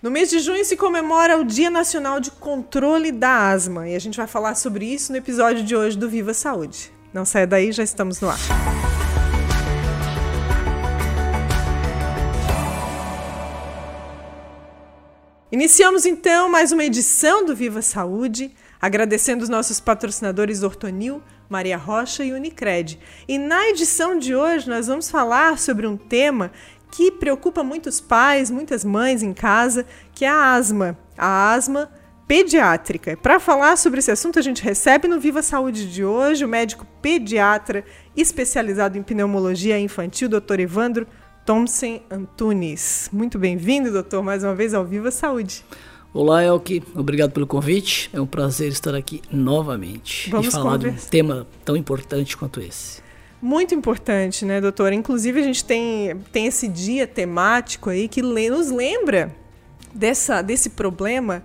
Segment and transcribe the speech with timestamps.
[0.00, 3.98] No mês de junho se comemora o Dia Nacional de Controle da Asma e a
[3.98, 6.92] gente vai falar sobre isso no episódio de hoje do Viva Saúde.
[7.12, 8.38] Não saia daí, já estamos no ar.
[15.50, 22.22] Iniciamos então mais uma edição do Viva Saúde, agradecendo os nossos patrocinadores Ortonil, Maria Rocha
[22.22, 23.00] e Unicred.
[23.26, 26.52] E na edição de hoje nós vamos falar sobre um tema
[26.90, 30.96] que preocupa muitos pais, muitas mães em casa, que é a asma.
[31.16, 31.90] A asma
[32.26, 33.16] pediátrica.
[33.16, 36.86] Para falar sobre esse assunto, a gente recebe no Viva Saúde de hoje o médico
[37.00, 37.84] pediatra
[38.14, 40.60] especializado em pneumologia infantil, Dr.
[40.60, 41.06] Evandro
[41.46, 43.08] Thompson Antunes.
[43.10, 45.64] Muito bem-vindo, doutor, mais uma vez ao Viva Saúde.
[46.12, 46.82] Olá, Elke.
[46.94, 48.10] Obrigado pelo convite.
[48.12, 50.98] É um prazer estar aqui novamente Vamos e falar conversa.
[50.98, 53.00] de um tema tão importante quanto esse.
[53.40, 54.94] Muito importante, né, doutora?
[54.94, 59.34] Inclusive, a gente tem, tem esse dia temático aí que nos lembra
[59.94, 61.44] dessa, desse problema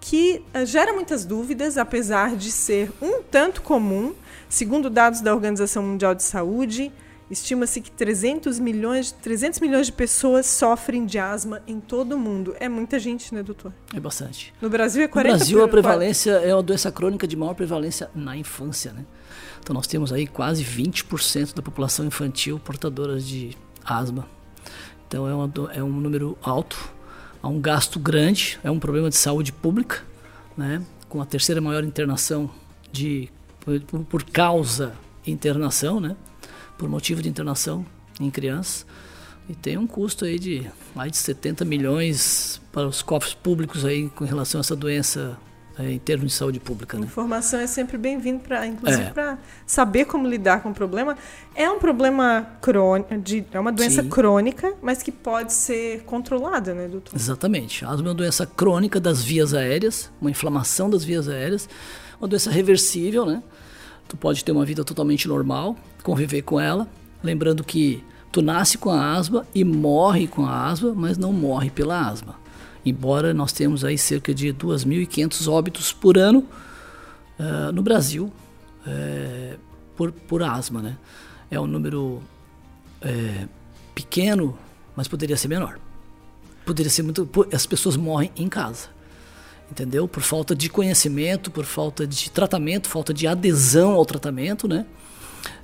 [0.00, 4.14] que eh, gera muitas dúvidas, apesar de ser um tanto comum.
[4.48, 6.92] Segundo dados da Organização Mundial de Saúde,
[7.30, 12.54] estima-se que 300 milhões, 300 milhões de pessoas sofrem de asma em todo o mundo.
[12.60, 13.72] É muita gente, né, doutor?
[13.94, 14.54] É bastante.
[14.60, 15.14] No Brasil é 40%.
[15.16, 19.04] No Brasil, a prevalência é uma doença crônica de maior prevalência na infância, né?
[19.66, 23.50] Então nós temos aí quase 20% da população infantil portadora de
[23.84, 24.24] asma.
[25.08, 26.88] Então é, uma, é um número alto,
[27.42, 30.04] há um gasto grande, é um problema de saúde pública,
[30.56, 30.86] né?
[31.08, 32.48] com a terceira maior internação
[32.92, 34.94] de, por, por causa
[35.26, 36.14] internação, né?
[36.78, 37.84] por motivo de internação
[38.20, 38.86] em crianças.
[39.48, 40.64] E tem um custo aí de
[40.94, 45.36] mais de 70 milhões para os cofres públicos aí com relação a essa doença
[45.78, 46.98] é, em termos de saúde pública.
[46.98, 47.04] Né?
[47.04, 49.10] Informação é sempre bem-vinda, para, inclusive é.
[49.10, 51.16] para saber como lidar com o problema.
[51.54, 53.10] É um problema crônico,
[53.52, 54.08] é uma doença Sim.
[54.08, 57.14] crônica, mas que pode ser controlada, né, doutor?
[57.14, 57.84] Exatamente.
[57.84, 61.68] A asma é uma doença crônica das vias aéreas, uma inflamação das vias aéreas,
[62.18, 63.42] uma doença reversível, né?
[64.08, 66.88] Tu pode ter uma vida totalmente normal, conviver com ela,
[67.22, 68.02] lembrando que
[68.32, 72.45] tu nasce com a asma e morre com a asma, mas não morre pela asma
[72.86, 76.46] embora nós temos aí cerca de 2.500 óbitos por ano
[77.38, 78.32] uh, no Brasil
[78.86, 79.58] uh,
[79.96, 80.96] por, por asma, né?
[81.50, 82.22] É um número
[83.02, 83.48] uh,
[83.94, 84.56] pequeno,
[84.94, 85.78] mas poderia ser menor.
[86.64, 87.28] Poderia ser muito.
[87.52, 88.88] As pessoas morrem em casa,
[89.70, 90.06] entendeu?
[90.06, 94.86] Por falta de conhecimento, por falta de tratamento, falta de adesão ao tratamento, né?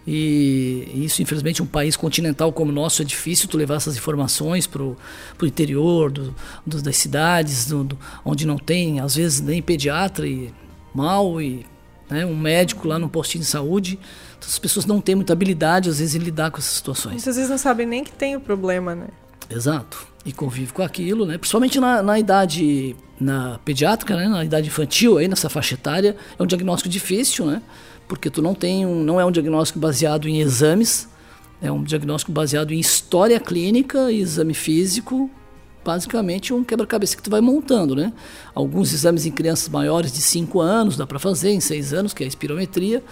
[0.06, 4.66] E isso, infelizmente, um país continental como o nosso é difícil tu levar essas informações
[4.66, 4.96] para o
[5.42, 6.34] interior do,
[6.66, 10.52] do, das cidades, do, do, onde não tem, às vezes, nem pediatra e
[10.92, 11.64] mal e
[12.10, 13.98] né, um médico lá no postinho de saúde.
[14.36, 17.14] Então, as pessoas não têm muita habilidade, às vezes, em lidar com essas situações.
[17.14, 19.06] Muitas vezes não sabem nem que tem o problema, né?
[19.48, 20.06] Exato.
[20.24, 21.38] E convive com aquilo, né?
[21.38, 24.28] Principalmente na, na idade na pediátrica, né?
[24.28, 27.62] na idade infantil, aí nessa faixa etária, é um diagnóstico difícil, né?
[28.12, 31.08] Porque tu não tem um, não é um diagnóstico baseado em exames,
[31.62, 35.30] é um diagnóstico baseado em história clínica e exame físico,
[35.82, 38.12] basicamente um quebra-cabeça que tu vai montando, né?
[38.54, 42.22] Alguns exames em crianças maiores de 5 anos dá para fazer, em 6 anos, que
[42.22, 43.02] é a espirometria,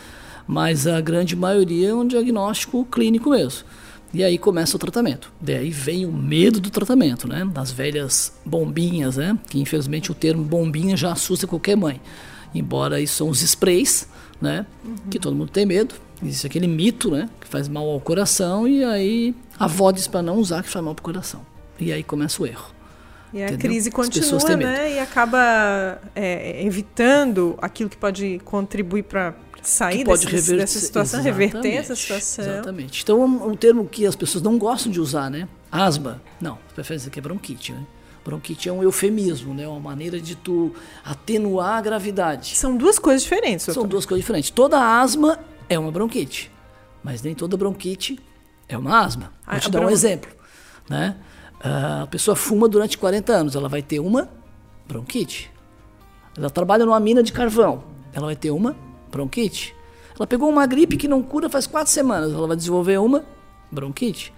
[0.47, 3.65] mas a grande maioria é um diagnóstico clínico mesmo.
[4.12, 5.32] E aí começa o tratamento.
[5.41, 7.49] Daí vem o medo do tratamento, né?
[7.50, 9.38] Das velhas bombinhas, né?
[9.49, 12.03] Que infelizmente o termo bombinha já assusta qualquer mãe.
[12.55, 14.06] Embora isso são os sprays,
[14.40, 14.66] né?
[14.84, 14.96] Uhum.
[15.10, 15.94] Que todo mundo tem medo.
[16.22, 17.28] Existe aquele mito, né?
[17.40, 20.84] Que faz mal ao coração e aí a avó diz para não usar que faz
[20.84, 21.44] mal pro coração.
[21.78, 22.70] E aí começa o erro.
[23.32, 24.94] E a crise continua, né?
[24.94, 31.74] E acaba é, evitando aquilo que pode contribuir para sair pode desse, dessa situação, reverter
[31.74, 32.44] essa situação.
[32.44, 33.02] Exatamente.
[33.02, 35.48] Então, um, um termo que as pessoas não gostam de usar, né?
[35.70, 36.20] Asma.
[36.40, 37.84] Não, prefere dizer que é bronquite, né?
[38.25, 39.66] Bronquite é um eufemismo, né?
[39.66, 42.56] Uma maneira de tu atenuar a gravidade.
[42.56, 43.66] São duas coisas diferentes.
[43.66, 43.81] Doutor.
[43.81, 44.50] São duas coisas diferentes.
[44.50, 45.38] Toda asma
[45.69, 46.50] é uma bronquite,
[47.03, 48.19] mas nem toda bronquite
[48.69, 49.32] é uma asma.
[49.47, 50.31] Vou ah, te dar um exemplo,
[50.88, 51.16] né?
[51.62, 54.28] A pessoa fuma durante 40 anos, ela vai ter uma
[54.88, 55.50] bronquite.
[56.37, 58.76] Ela trabalha numa mina de carvão, ela vai ter uma
[59.11, 59.75] bronquite.
[60.17, 63.25] Ela pegou uma gripe que não cura faz quatro semanas, ela vai desenvolver uma
[63.70, 64.32] bronquite.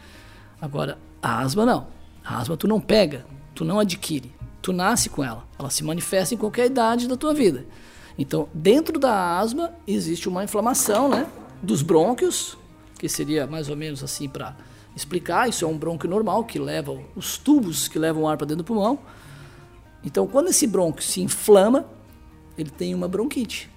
[0.60, 1.86] Agora, a asma não.
[2.24, 5.46] A asma tu não pega, tu não adquire, tu nasce com ela.
[5.58, 7.66] Ela se manifesta em qualquer idade da tua vida.
[8.18, 11.26] Então, dentro da asma existe uma inflamação, né,
[11.62, 12.56] dos brônquios,
[12.98, 14.56] que seria mais ou menos assim para
[14.94, 15.48] explicar.
[15.48, 18.62] Isso é um brônquio normal que leva os tubos que levam o ar para dentro
[18.62, 18.98] do pulmão.
[20.04, 21.86] Então, quando esse brônquio se inflama,
[22.56, 23.70] ele tem uma bronquite.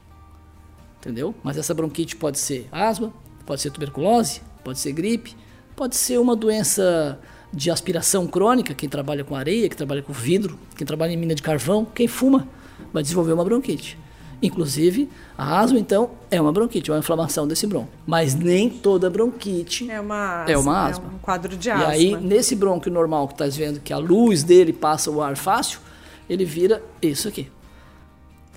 [1.00, 1.36] Entendeu?
[1.44, 3.13] Mas essa bronquite pode ser asma,
[3.45, 5.36] pode ser tuberculose, pode ser gripe,
[5.75, 7.19] pode ser uma doença
[7.53, 11.36] de aspiração crônica, quem trabalha com areia, quem trabalha com vidro, quem trabalha em mina
[11.36, 12.47] de carvão, quem fuma,
[12.92, 13.97] vai desenvolver uma bronquite.
[14.42, 17.89] Inclusive, a asma, então, é uma bronquite, é uma inflamação desse bronco.
[18.06, 20.51] Mas nem toda bronquite é uma asma.
[20.51, 21.06] É, uma asma.
[21.06, 21.88] É um quadro de e asma.
[21.88, 25.80] aí, nesse bronco normal que está vendo que a luz dele passa o ar fácil,
[26.30, 27.50] ele vira isso aqui.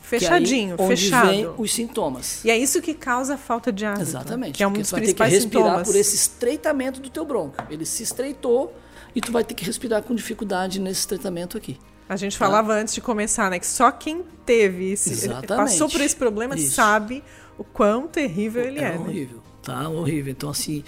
[0.09, 1.29] Fechadinho, que aí, onde fechado.
[1.29, 2.45] vem os sintomas.
[2.45, 4.01] E é isso que causa a falta de ar.
[4.01, 4.57] Exatamente.
[4.57, 5.89] Que é um dos tu vai ter que principais respirar sintomas.
[5.89, 7.57] por esse estreitamento do teu bronco.
[7.69, 8.75] Ele se estreitou
[9.15, 11.79] e tu vai ter que respirar com dificuldade nesse estreitamento aqui.
[12.09, 13.59] A gente falava antes de começar, né?
[13.59, 15.49] Que só quem teve esse, Exatamente.
[15.49, 16.75] passou por esse problema Isso.
[16.75, 17.23] sabe
[17.59, 18.85] o quão terrível ele é.
[18.85, 18.99] É né?
[18.99, 19.89] horrível, tá?
[19.91, 20.33] Horrível.
[20.33, 20.83] Então, assim,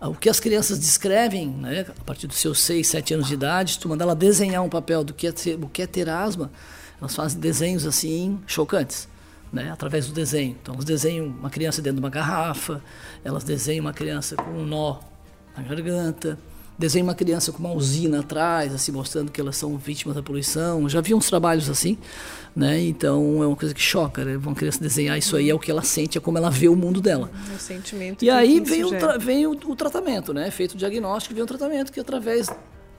[0.00, 3.74] o que as crianças descrevem, né, a partir dos seus 6, 7 anos de idade,
[3.74, 6.08] se tu mandar ela desenhar um papel do que é ter, o que é ter
[6.08, 6.50] asma,
[7.00, 9.08] elas fazem desenhos, assim, chocantes.
[9.52, 10.56] Né, através do desenho.
[10.60, 12.82] Então, elas desenham uma criança dentro de uma garrafa,
[13.24, 14.98] elas desenham uma criança com um nó
[15.56, 16.36] na garganta,
[16.78, 20.88] desenham uma criança com uma usina atrás, assim, mostrando que elas são vítimas da poluição.
[20.88, 21.96] Já vi uns trabalhos assim,
[22.54, 22.80] né?
[22.80, 24.36] Então, é uma coisa que choca, né?
[24.36, 26.76] Uma criança desenhar isso aí é o que ela sente, é como ela vê o
[26.76, 27.30] mundo dela.
[27.54, 30.50] O sentimento E aí vem, o, vem o, o tratamento, né?
[30.50, 32.48] Feito o diagnóstico, vem o tratamento que através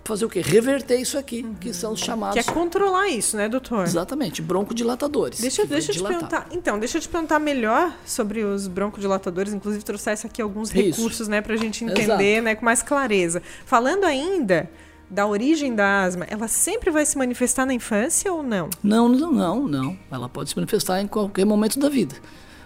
[0.07, 0.41] fazer o quê?
[0.41, 3.83] Reverter isso aqui, que são os Que chamados é controlar isso, né, doutor?
[3.83, 5.39] exatamente broncodilatadores.
[5.39, 6.19] Deixa, que deixa eu te dilatar.
[6.29, 6.47] perguntar.
[6.51, 9.53] Então, deixa eu te perguntar melhor sobre os broncodilatadores.
[9.53, 10.77] Inclusive, trouxesse aqui alguns Isso.
[11.01, 13.41] recursos, né, pra gente entender, né, com mais clareza.
[13.65, 14.69] Falando ainda
[15.09, 18.69] da origem da asma, ela sempre vai se manifestar na infância ou não?
[18.83, 19.99] Não, não, não, não.
[20.11, 22.15] Ela pode se manifestar em qualquer momento da vida.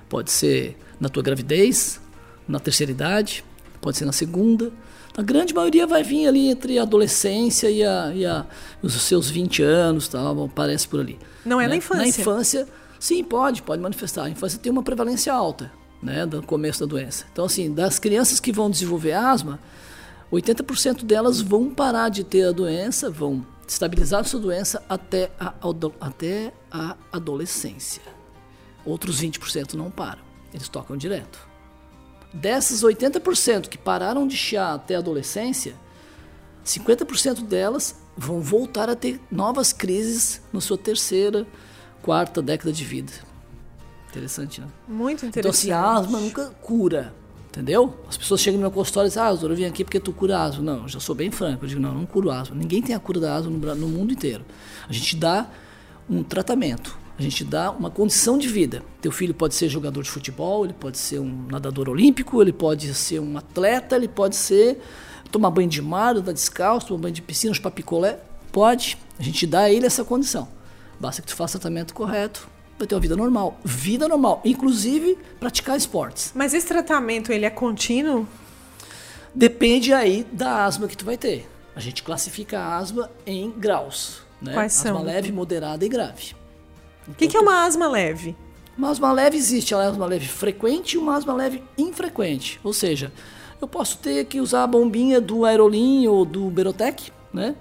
[0.10, 2.00] Pode ser na tua gravidez,
[2.48, 3.44] na terceira idade,
[3.80, 4.72] pode ser na segunda.
[5.18, 8.46] A grande maioria vai vir ali entre a adolescência e, a, e a-
[8.82, 11.20] os seus 20 anos, tal, aparece por ali.
[11.46, 11.76] Não é na né?
[11.78, 12.02] infância?
[12.02, 12.68] Na infância,
[13.00, 14.24] sim, pode, pode manifestar.
[14.24, 15.72] A infância tem uma prevalência alta,
[16.02, 17.26] né, do começo da doença.
[17.32, 19.60] Então, assim, das crianças que vão desenvolver asma,
[20.32, 25.54] 80% delas vão parar de ter a doença, vão estabilizar a sua doença até a,
[26.00, 28.02] até a adolescência.
[28.86, 30.22] Outros 20% não param,
[30.54, 31.51] eles tocam direto.
[32.34, 35.76] Dessas 80% que pararam de chiar até a adolescência,
[36.66, 41.46] 50% delas vão voltar a ter novas crises na sua terceira,
[42.02, 43.12] quarta década de vida.
[44.10, 44.68] Interessante, né?
[44.88, 45.72] Muito Então, interessante.
[45.72, 47.14] assim, a asma nunca cura,
[47.50, 47.98] entendeu?
[48.08, 50.12] As pessoas chegam no meu consultório e dizem, ah, doutor, eu vim aqui porque tu
[50.12, 50.62] cura asma.
[50.62, 51.64] Não, eu já sou bem franco.
[51.66, 52.56] Eu digo, não, eu não curo asma.
[52.56, 54.44] Ninguém tem a cura da asma no mundo inteiro.
[54.88, 55.48] A gente dá
[56.10, 58.84] um tratamento, a gente dá uma condição de vida.
[59.02, 62.94] Teu filho pode ser jogador de futebol, ele pode ser um nadador olímpico, ele pode
[62.94, 64.82] ser um atleta, ele pode ser
[65.32, 68.20] tomar banho de mar, andar descalço, tomar banho de piscina, chupar picolé.
[68.52, 68.98] Pode.
[69.20, 70.48] A gente dá a ele essa condição.
[71.00, 72.48] Basta que tu faça o tratamento correto,
[72.78, 73.60] vai ter uma vida normal.
[73.64, 76.32] Vida normal, inclusive praticar esportes.
[76.36, 78.28] Mas esse tratamento, ele é contínuo?
[79.34, 81.50] Depende aí da asma que tu vai ter.
[81.76, 84.22] A gente classifica a asma em graus.
[84.42, 84.54] Né?
[84.54, 85.04] Quais asma são?
[85.04, 86.36] leve, moderada e grave.
[87.08, 88.36] O que, que é uma asma leve?
[88.78, 92.60] Uma asma leve existe, ela é uma leve frequente e uma asma leve infrequente.
[92.64, 93.12] Ou seja,
[93.62, 97.56] eu posso ter que usar a bombinha do Aerolim ou do Berotec, né?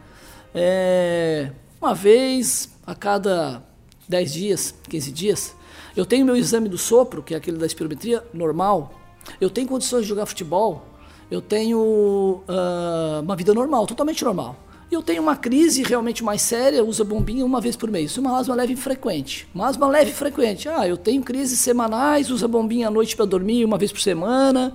[0.54, 1.50] É,
[1.80, 3.62] uma vez a cada
[4.08, 5.56] 10 dias, 15 dias.
[5.96, 8.92] Eu tenho meu exame do sopro, que é aquele da espirometria, normal.
[9.40, 10.84] Eu tenho condições de jogar futebol.
[11.30, 14.56] Eu tenho ah, uma vida normal, totalmente normal.
[14.90, 18.10] E eu tenho uma crise realmente mais séria, usa bombinha uma vez por mês.
[18.10, 19.46] Isso é uma asma leve frequente.
[19.54, 20.68] Uma asma leve frequente.
[20.68, 24.72] Ah, eu tenho crises semanais, usa bombinha à noite para dormir uma vez por semana.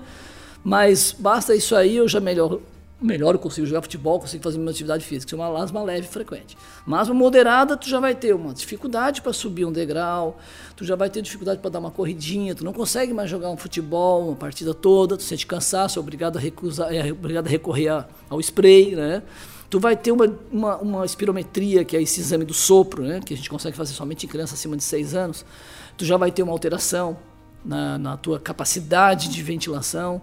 [0.64, 2.64] Mas basta isso aí, eu já melhoro.
[3.02, 5.28] Melhor consigo jogar futebol, consigo fazer minha atividade física.
[5.28, 6.58] Isso é uma asma leve frequente.
[6.88, 10.40] Uma asma moderada, tu já vai ter uma dificuldade para subir um degrau,
[10.78, 13.58] tu já vai ter dificuldade para dar uma corridinha, tu não consegue mais jogar um
[13.58, 18.06] futebol, uma partida toda, tu sente cansaço, é obrigado a, recusar, é obrigado a recorrer
[18.30, 19.22] ao spray, né?
[19.70, 23.20] Tu vai ter uma, uma, uma espirometria, que é esse exame do sopro, né?
[23.20, 25.46] que a gente consegue fazer somente em crianças acima de 6 anos.
[25.98, 27.18] Tu já vai ter uma alteração
[27.64, 30.22] na, na tua capacidade de ventilação.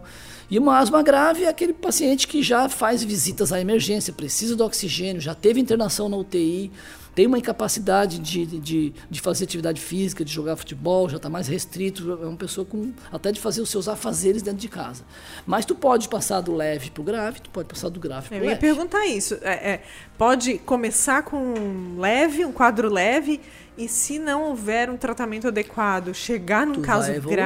[0.50, 4.64] E uma asma grave é aquele paciente que já faz visitas à emergência, precisa do
[4.64, 6.70] oxigênio, já teve internação na UTI,
[7.14, 11.46] tem uma incapacidade de, de, de fazer atividade física, de jogar futebol, já está mais
[11.46, 15.04] restrito, é uma pessoa com até de fazer os seus afazeres dentro de casa.
[15.46, 18.38] Mas tu pode passar do leve para o grave, tu pode passar do grave para
[18.38, 18.60] Eu o ia leve.
[18.60, 19.34] perguntar isso.
[19.42, 19.82] É, é,
[20.16, 23.40] pode começar com um leve, um quadro leve,
[23.76, 27.36] e se não houver um tratamento adequado, chegar num Tu caso evoluir.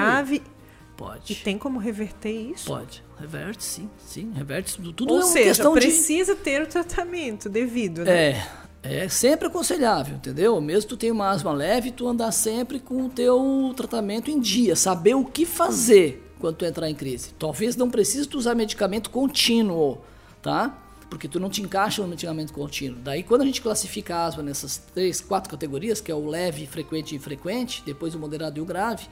[0.96, 1.34] Grave, e Pode.
[1.36, 2.66] tem como reverter isso?
[2.66, 3.02] Pode.
[3.18, 4.80] Reverte, sim, sim, reverte.
[4.92, 5.80] Tudo Ou é seja, questão de...
[5.80, 8.46] precisa ter o tratamento devido, né?
[8.82, 10.60] É, é sempre aconselhável, entendeu?
[10.60, 14.76] Mesmo tu tem uma asma leve, tu andar sempre com o teu tratamento em dia,
[14.76, 17.30] saber o que fazer quando tu entrar em crise.
[17.38, 19.98] Talvez não precise tu usar medicamento contínuo,
[20.42, 20.82] tá?
[21.08, 22.98] porque tu não te encaixa no medicamento contínuo.
[23.00, 26.66] Daí, quando a gente classifica a asma nessas três, quatro categorias, que é o leve,
[26.66, 29.06] frequente e infrequente, depois o moderado e o grave,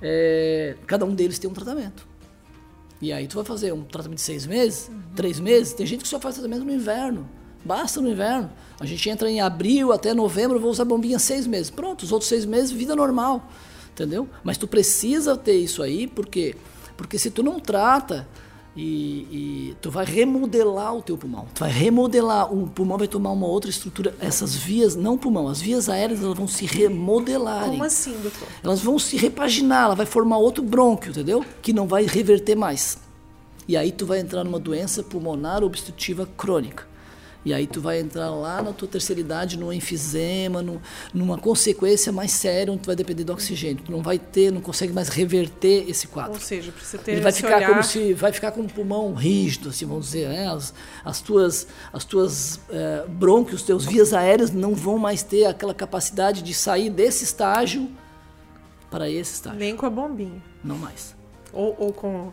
[0.00, 2.06] é, cada um deles tem um tratamento.
[3.00, 5.02] E aí tu vai fazer um tratamento de seis meses, uhum.
[5.14, 7.28] três meses, tem gente que só faz tratamento no inverno.
[7.64, 8.50] Basta no inverno.
[8.78, 11.70] A gente entra em abril até novembro, vou usar bombinha seis meses.
[11.70, 13.50] Pronto, os outros seis meses, vida normal.
[13.92, 14.28] Entendeu?
[14.44, 16.54] Mas tu precisa ter isso aí, porque
[16.96, 18.26] porque se tu não trata,
[18.76, 21.46] e, e, tu vai remodelar o teu pulmão.
[21.54, 24.14] Tu vai remodelar, o pulmão vai tomar uma outra estrutura.
[24.20, 27.64] Essas vias, não pulmão, as vias aéreas elas vão se remodelar.
[27.64, 28.46] Como assim, doutor?
[28.62, 31.42] Elas vão se repaginar, ela vai formar outro brônquio, entendeu?
[31.62, 32.98] Que não vai reverter mais.
[33.66, 36.86] E aí tu vai entrar numa doença pulmonar obstrutiva crônica.
[37.46, 40.82] E aí tu vai entrar lá na tua terceira idade, no enfisema, no,
[41.14, 43.84] numa consequência mais séria, onde tu vai depender do oxigênio.
[43.84, 46.32] Tu não vai ter, não consegue mais reverter esse quadro.
[46.32, 47.68] Ou seja, precisa ter Ele vai ficar olhar...
[47.68, 50.48] como se vai ficar com um pulmão rígido, assim, vamos dizer, né?
[50.48, 50.74] as,
[51.04, 56.42] as tuas as tuas é, brônquios, teus vias aéreas não vão mais ter aquela capacidade
[56.42, 57.88] de sair desse estágio
[58.90, 59.60] para esse estágio.
[59.60, 60.42] Nem com a bombinha.
[60.64, 61.14] Não mais.
[61.52, 62.32] Ou, ou com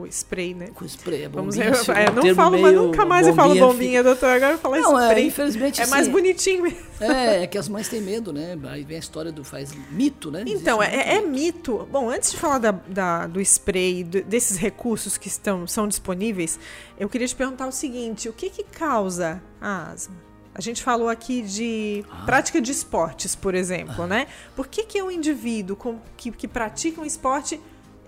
[0.00, 0.68] o spray, né?
[0.74, 4.02] Com spray, é Vamos ver, eu, é, não falo, mas nunca mais eu falo bombinha,
[4.02, 4.30] doutor.
[4.30, 5.24] Agora eu falo não, é, spray.
[5.24, 6.78] É, infelizmente, é assim, mais bonitinho mesmo.
[7.00, 8.58] É, é que as mães têm medo, né?
[8.64, 10.44] Aí vem a história do faz mito, né?
[10.46, 11.88] Então, é, é, mito.
[11.90, 16.58] Bom, antes de falar da, da do spray, do, desses recursos que estão, são disponíveis,
[16.98, 20.32] eu queria te perguntar o seguinte: o que, que causa a asma?
[20.54, 22.24] A gente falou aqui de ah.
[22.26, 24.06] prática de esportes, por exemplo, ah.
[24.06, 24.26] né?
[24.54, 27.58] Por que, que o indivíduo com, que, que pratica um esporte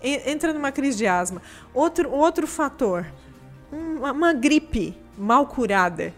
[0.04, 1.40] entra numa crise de asma.
[1.72, 3.06] Outro, outro fator,
[3.72, 6.12] uma, uma gripe mal curada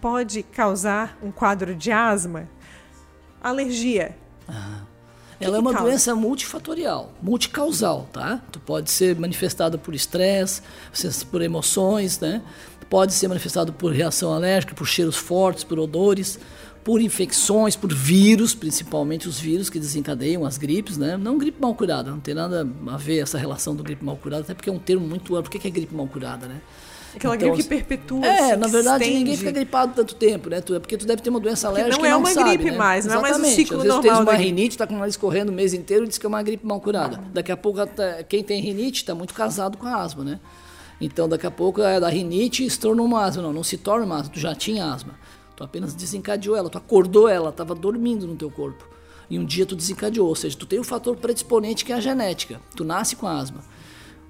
[0.00, 2.48] pode causar um quadro de asma.
[3.42, 4.16] Alergia.
[5.40, 5.86] Ela é uma causa?
[5.86, 8.40] doença multifatorial, multicausal, tá?
[8.50, 10.62] Tu pode ser manifestada por estresse,
[11.30, 12.42] por emoções, né?
[12.88, 16.38] Pode ser manifestado por reação alérgica, por cheiros fortes, por odores
[16.84, 21.16] por infecções, por vírus, principalmente os vírus que desencadeiam as gripes, né?
[21.16, 24.42] Não gripe mal curada, não tem nada a ver essa relação do gripe mal curada,
[24.42, 25.48] até porque é um termo muito amplo.
[25.48, 26.60] O que é gripe mal curada, né?
[27.16, 28.26] Aquela então, gripe que perpetua.
[28.26, 29.18] É, na verdade estende.
[29.18, 30.58] ninguém fica gripado tanto tempo, né?
[30.58, 31.96] É porque tu deve ter uma doença alérgica.
[31.96, 33.14] não é uma não gripe sabe, mais, né?
[33.14, 33.38] não Exatamente.
[33.38, 34.02] é mais o ciclo Às vezes normal.
[34.02, 36.26] Tu tens uma rinite, tá com o nariz correndo o mês inteiro e diz que
[36.26, 37.20] é uma gripe mal curada.
[37.32, 37.80] Daqui a pouco,
[38.28, 40.40] quem tem rinite está muito casado com a asma, né?
[41.00, 43.42] Então, daqui a pouco, é da rinite se torna uma asma.
[43.42, 45.14] Não, não se torna uma asma, tu já tinha asma.
[45.56, 48.88] Tu apenas desencadeou ela, tu acordou ela, estava dormindo no teu corpo.
[49.30, 52.00] E um dia tu desencadeou, ou seja, tu tem o fator predisponente que é a
[52.00, 52.60] genética.
[52.76, 53.60] Tu nasce com asma.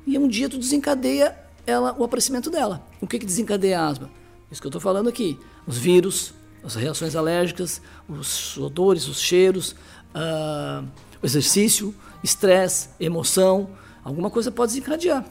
[0.07, 2.87] E um dia tu desencadeia ela, o aparecimento dela.
[3.01, 4.11] O que, que desencadeia a asma?
[4.51, 5.39] Isso que eu estou falando aqui.
[5.67, 9.73] Os vírus, as reações alérgicas, os odores, os cheiros,
[10.15, 10.87] uh,
[11.23, 13.71] o exercício, estresse, emoção.
[14.05, 15.25] Alguma coisa pode desencadear.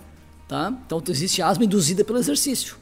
[0.48, 0.74] Tá?
[0.86, 2.76] Então existe asma induzida pelo exercício.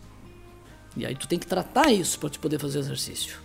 [0.95, 3.39] E aí tu tem que tratar isso para te poder fazer exercício.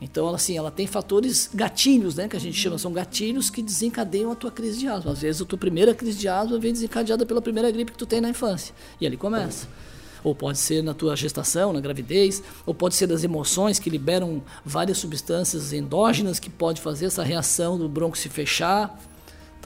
[0.00, 2.28] Então, ela, assim, ela tem fatores gatilhos, né?
[2.28, 5.10] Que a gente chama, são gatilhos que desencadeiam a tua crise de asma.
[5.10, 8.06] Às vezes a tua primeira crise de asma vem desencadeada pela primeira gripe que tu
[8.06, 8.72] tem na infância.
[9.00, 9.66] E ali começa.
[10.22, 14.42] Ou pode ser na tua gestação, na gravidez, ou pode ser das emoções que liberam
[14.64, 19.00] várias substâncias endógenas que pode fazer essa reação do bronco se fechar.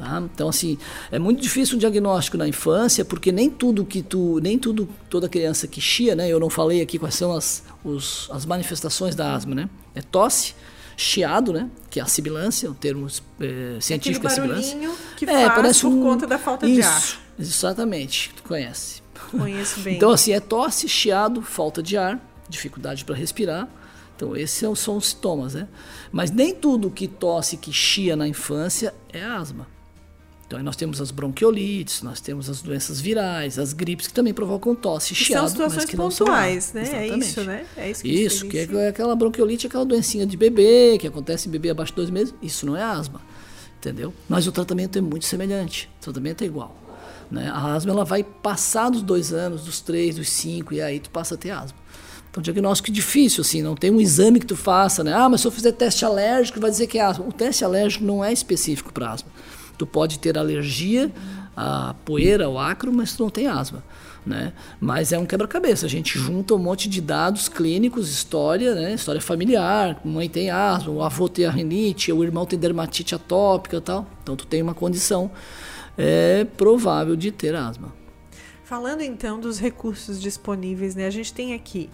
[0.03, 0.21] Tá?
[0.35, 0.77] Então assim
[1.13, 5.29] é muito difícil um diagnóstico na infância porque nem tudo que tu nem tudo toda
[5.29, 6.29] criança que chia né?
[6.29, 9.71] Eu não falei aqui quais são as, os, as manifestações da asma né?
[9.95, 10.57] É tosse
[10.97, 11.71] chiado né?
[11.89, 13.07] Que é a sibilância o termo
[13.39, 14.77] é, científico é sibilância.
[15.17, 16.03] que é, faz parece por um...
[16.03, 17.23] conta da falta Isso, de ar.
[17.39, 19.03] exatamente tu conhece.
[19.31, 19.99] Conheço bem.
[19.99, 23.69] Então assim é tosse chiado falta de ar dificuldade para respirar.
[24.17, 25.69] Então, esses são os sintomas, né?
[26.11, 29.67] Mas nem tudo que tosse, que chia na infância é asma.
[30.53, 34.35] Então aí nós temos as bronquiolites, nós temos as doenças virais, as gripes que também
[34.35, 37.09] provocam tosse, que chiado, são situações que pontuais, não são né?
[37.09, 37.67] É isso, né?
[37.75, 41.51] É isso que, isso, que é aquela bronquiolite, aquela doencinha de bebê, que acontece em
[41.51, 42.35] bebê abaixo de dois meses.
[42.43, 43.23] Isso não é asma,
[43.79, 44.13] entendeu?
[44.29, 46.77] Mas o tratamento é muito semelhante, o tratamento é igual.
[47.31, 47.49] Né?
[47.49, 51.09] A asma ela vai passar dos dois anos, dos três, dos cinco, e aí tu
[51.09, 51.79] passa a ter asma.
[52.31, 55.15] Então, diagnóstico é difícil, assim, não tem um exame que tu faça, né?
[55.15, 57.27] Ah, mas se eu fizer teste alérgico, vai dizer que é asma.
[57.27, 59.31] O teste alérgico não é específico para asma.
[59.83, 61.11] Tu pode ter alergia
[61.57, 63.83] à poeira, ao acro, mas tu não tem asma.
[64.25, 64.53] Né?
[64.81, 65.87] Mas é um quebra-cabeça.
[65.87, 68.95] A gente junta um monte de dados clínicos, história, né?
[68.95, 70.01] história familiar.
[70.05, 74.07] Mãe tem asma, o avô tem a rinite, o irmão tem dermatite atópica, tal.
[74.23, 75.33] Então tu tem uma condição
[75.99, 77.93] é provável de ter asma.
[78.62, 81.07] Falando então dos recursos disponíveis, né?
[81.07, 81.91] A gente tem aqui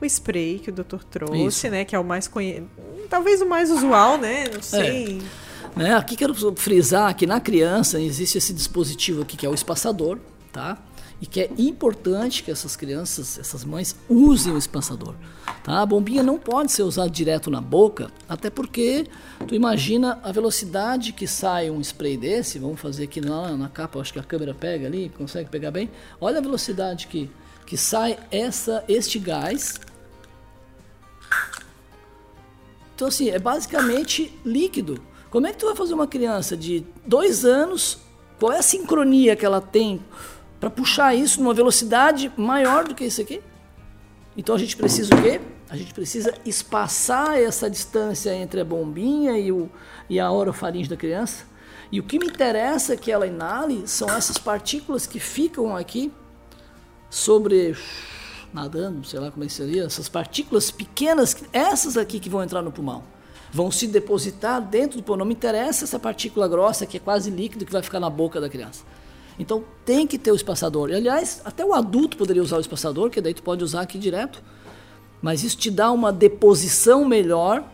[0.00, 1.68] o spray que o doutor trouxe, Isso.
[1.68, 1.84] né?
[1.84, 2.68] Que é o mais conhecido,
[3.10, 4.46] talvez o mais usual, né?
[4.50, 4.62] Não é.
[4.62, 5.18] sei.
[5.18, 5.45] É.
[5.76, 5.94] Né?
[5.94, 10.18] Aqui quero frisar que na criança existe esse dispositivo aqui que é o espaçador,
[10.50, 10.78] tá?
[11.20, 15.14] e que é importante que essas crianças, essas mães, usem o espaçador.
[15.62, 15.80] Tá?
[15.80, 19.06] A bombinha não pode ser usada direto na boca, até porque
[19.46, 22.58] tu imagina a velocidade que sai um spray desse.
[22.58, 25.90] Vamos fazer aqui na, na capa, acho que a câmera pega ali, consegue pegar bem.
[26.20, 27.30] Olha a velocidade que,
[27.64, 29.80] que sai essa, este gás.
[32.94, 35.00] Então assim, é basicamente líquido.
[35.36, 37.98] Como é que tu vai fazer uma criança de dois anos?
[38.40, 40.02] Qual é a sincronia que ela tem
[40.58, 43.42] para puxar isso numa velocidade maior do que isso aqui?
[44.34, 45.38] Então a gente precisa o quê?
[45.68, 49.68] A gente precisa espaçar essa distância entre a bombinha e, o,
[50.08, 51.44] e a orofaringe da criança.
[51.92, 56.10] E o que me interessa é que ela inale são essas partículas que ficam aqui
[57.10, 57.76] sobre
[58.54, 62.62] nadando, sei lá como é que seria, essas partículas pequenas, essas aqui que vão entrar
[62.62, 63.15] no pulmão
[63.52, 65.20] vão se depositar dentro do pulmão.
[65.20, 68.40] Não me interessa essa partícula grossa que é quase líquido que vai ficar na boca
[68.40, 68.84] da criança.
[69.38, 70.90] Então tem que ter o espaçador.
[70.90, 73.98] E, aliás, até o adulto poderia usar o espaçador, que daí tu pode usar aqui
[73.98, 74.42] direto.
[75.20, 77.64] Mas isso te dá uma deposição melhor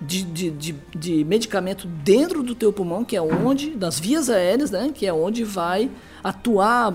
[0.00, 4.70] de, de, de, de medicamento dentro do teu pulmão, que é onde, das vias aéreas,
[4.70, 5.90] né, que é onde vai
[6.22, 6.92] atuar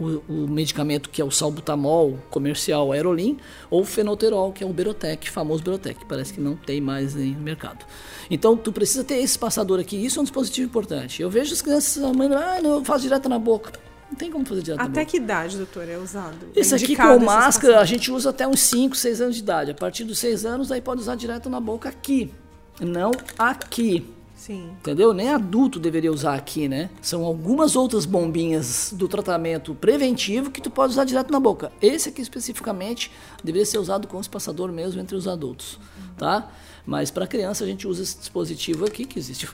[0.00, 3.38] o, o, medicamento que é o salbutamol comercial Aerolim
[3.70, 7.86] ou fenoterol, que é o Berotec, famoso Berotec, parece que não tem mais no mercado.
[8.30, 11.22] Então tu precisa ter esse passador aqui, isso é um dispositivo importante.
[11.22, 13.87] Eu vejo as crianças, a mãe, ah, não, eu faço direto na boca.
[14.10, 16.48] Não tem como fazer direto Até que idade, doutor, é usado?
[16.56, 19.70] Isso é aqui com máscara a gente usa até uns 5, 6 anos de idade.
[19.70, 22.32] A partir dos 6 anos, aí pode usar direto na boca aqui,
[22.80, 24.06] não aqui.
[24.38, 24.70] Sim.
[24.78, 25.12] Entendeu?
[25.12, 26.90] Nem adulto deveria usar aqui, né?
[27.02, 31.72] São algumas outras bombinhas do tratamento preventivo que tu pode usar direto na boca.
[31.82, 33.10] Esse aqui especificamente
[33.42, 35.80] deveria ser usado com espaçador mesmo entre os adultos,
[36.16, 36.48] tá?
[36.86, 39.48] Mas para criança a gente usa esse dispositivo aqui que existe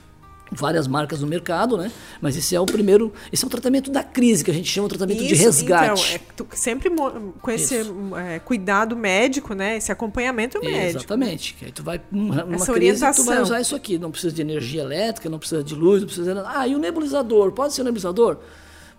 [0.51, 1.91] várias marcas no mercado, né?
[2.21, 4.87] Mas esse é o primeiro, esse é o tratamento da crise que a gente chama
[4.87, 6.21] de tratamento Isso, de resgate.
[6.33, 6.89] Então, é, sempre
[7.41, 7.75] com esse
[8.17, 9.77] é, cuidado médico, né?
[9.77, 10.99] Esse acompanhamento médico.
[10.99, 11.55] Exatamente.
[11.55, 13.25] Que aí tu vai numa Essa crise, orientação.
[13.25, 13.97] tu vai usar isso aqui.
[13.97, 16.33] Não precisa de energia elétrica, não precisa de luz, não precisa.
[16.33, 16.41] De...
[16.45, 17.51] Ah, e o nebulizador?
[17.51, 18.37] Pode ser um nebulizador?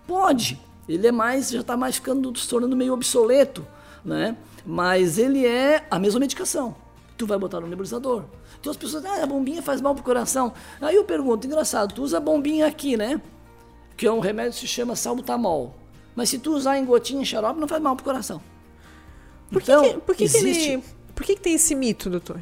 [0.06, 0.58] Pode.
[0.88, 3.66] Ele é mais, já está mais ficando se tornando meio obsoleto,
[4.04, 4.36] né?
[4.64, 6.74] Mas ele é a mesma medicação.
[7.16, 8.24] Tu vai botar no nebulizador.
[8.66, 10.52] Então as pessoas, ah, a bombinha faz mal pro coração.
[10.80, 13.20] Aí eu pergunto, engraçado, tu usa a bombinha aqui, né?
[13.96, 15.76] Que é um remédio que se chama salbutamol.
[16.16, 18.42] Mas se tu usar em gotinha, em xarope, não faz mal pro coração.
[19.52, 20.42] Por que, então, que, por que, existe...
[20.42, 22.40] que ele, por que, que tem esse mito, doutor?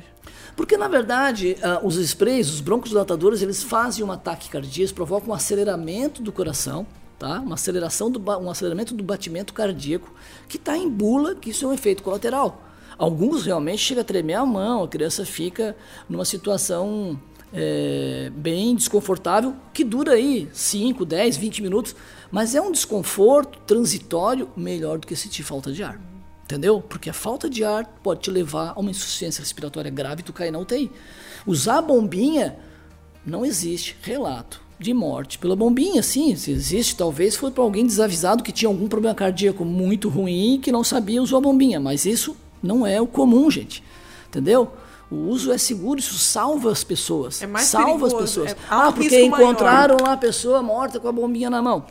[0.56, 5.34] Porque, na verdade, uh, os sprays, os broncodilatadores, eles fazem um ataque cardíaco, provocam um
[5.34, 6.86] aceleramento do coração,
[7.18, 7.40] tá?
[7.40, 10.10] uma aceleração do, um aceleramento do batimento cardíaco,
[10.48, 12.62] que está em bula, que isso é um efeito colateral.
[12.96, 15.76] Alguns realmente chega a tremer a mão, a criança fica
[16.08, 17.20] numa situação
[17.52, 21.96] é, bem desconfortável, que dura aí 5, 10, 20 minutos,
[22.30, 26.00] mas é um desconforto transitório melhor do que sentir falta de ar.
[26.44, 26.80] Entendeu?
[26.80, 30.32] Porque a falta de ar pode te levar a uma insuficiência respiratória grave e tu
[30.32, 30.90] cair na UTI.
[31.46, 32.56] Usar bombinha
[33.24, 38.42] não existe relato de morte pela bombinha, sim, se existe, talvez foi para alguém desavisado
[38.42, 42.36] que tinha algum problema cardíaco muito ruim que não sabia usar a bombinha, mas isso
[42.64, 43.82] não é o comum, gente.
[44.28, 44.72] Entendeu?
[45.10, 47.42] O uso é seguro, isso salva as pessoas.
[47.42, 48.16] É mais salva perigoso.
[48.16, 48.52] as pessoas.
[48.52, 50.08] É, ah, porque encontraram maior.
[50.08, 51.84] lá a pessoa morta com a bombinha na mão.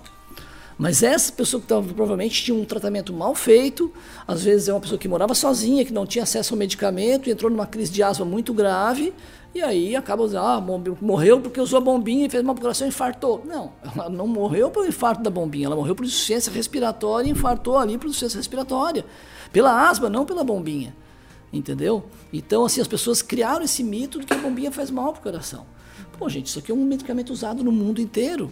[0.78, 3.94] Mas essa pessoa que tava, provavelmente tinha um tratamento mal feito,
[4.28, 7.50] às vezes é uma pessoa que morava sozinha, que não tinha acesso ao medicamento, entrou
[7.50, 9.14] numa crise de asma muito grave,
[9.54, 10.60] e aí acaba dizendo, ah,
[11.00, 13.44] morreu porque usou a bombinha e fez uma coração e infartou.
[13.46, 17.78] Não, ela não morreu pelo infarto da bombinha, ela morreu por insuficiência respiratória e infartou
[17.78, 19.06] ali por insuficiência respiratória.
[19.52, 20.96] Pela asma, não pela bombinha.
[21.52, 22.04] Entendeu?
[22.32, 25.24] Então, assim, as pessoas criaram esse mito de que a bombinha faz mal para o
[25.24, 25.68] coração.
[26.18, 28.52] Pô, gente, isso aqui é um medicamento usado no mundo inteiro.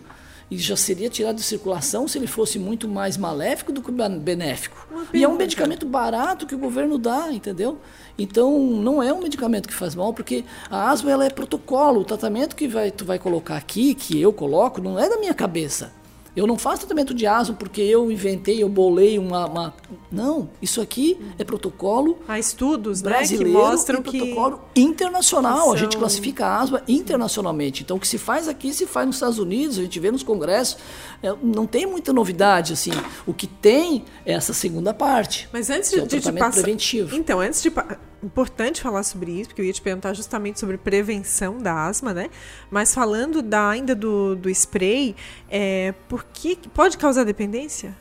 [0.52, 4.86] E já seria tirado de circulação se ele fosse muito mais maléfico do que benéfico.
[5.14, 7.80] E é um medicamento barato que o governo dá, entendeu?
[8.20, 12.02] Então, não é um medicamento que faz mal, porque a asma ela é protocolo.
[12.02, 15.34] O tratamento que vai, tu vai colocar aqui, que eu coloco, não é da minha
[15.34, 15.94] cabeça.
[16.36, 19.48] Eu não faço tratamento de asma porque eu inventei, eu bolei uma.
[19.48, 19.74] uma...
[20.10, 22.20] Não, isso aqui é protocolo.
[22.28, 24.82] Há estudos brasileiro né, que mostram e protocolo que...
[24.82, 25.64] internacional.
[25.64, 25.74] São...
[25.74, 27.84] A gente classifica a asma internacionalmente.
[27.84, 30.24] Então, o que se faz aqui se faz nos Estados Unidos, a gente vê nos
[30.24, 30.78] congressos.
[31.22, 32.92] É, não tem muita novidade, assim.
[33.26, 35.50] O que tem é essa segunda parte.
[35.52, 36.62] Mas antes é de, de passar.
[36.62, 37.14] preventivo.
[37.14, 37.72] Então, antes de
[38.24, 42.30] importante falar sobre isso, porque eu ia te perguntar justamente sobre prevenção da asma, né?
[42.70, 45.16] Mas falando da, ainda do, do spray,
[45.50, 47.96] é, por que pode causar dependência?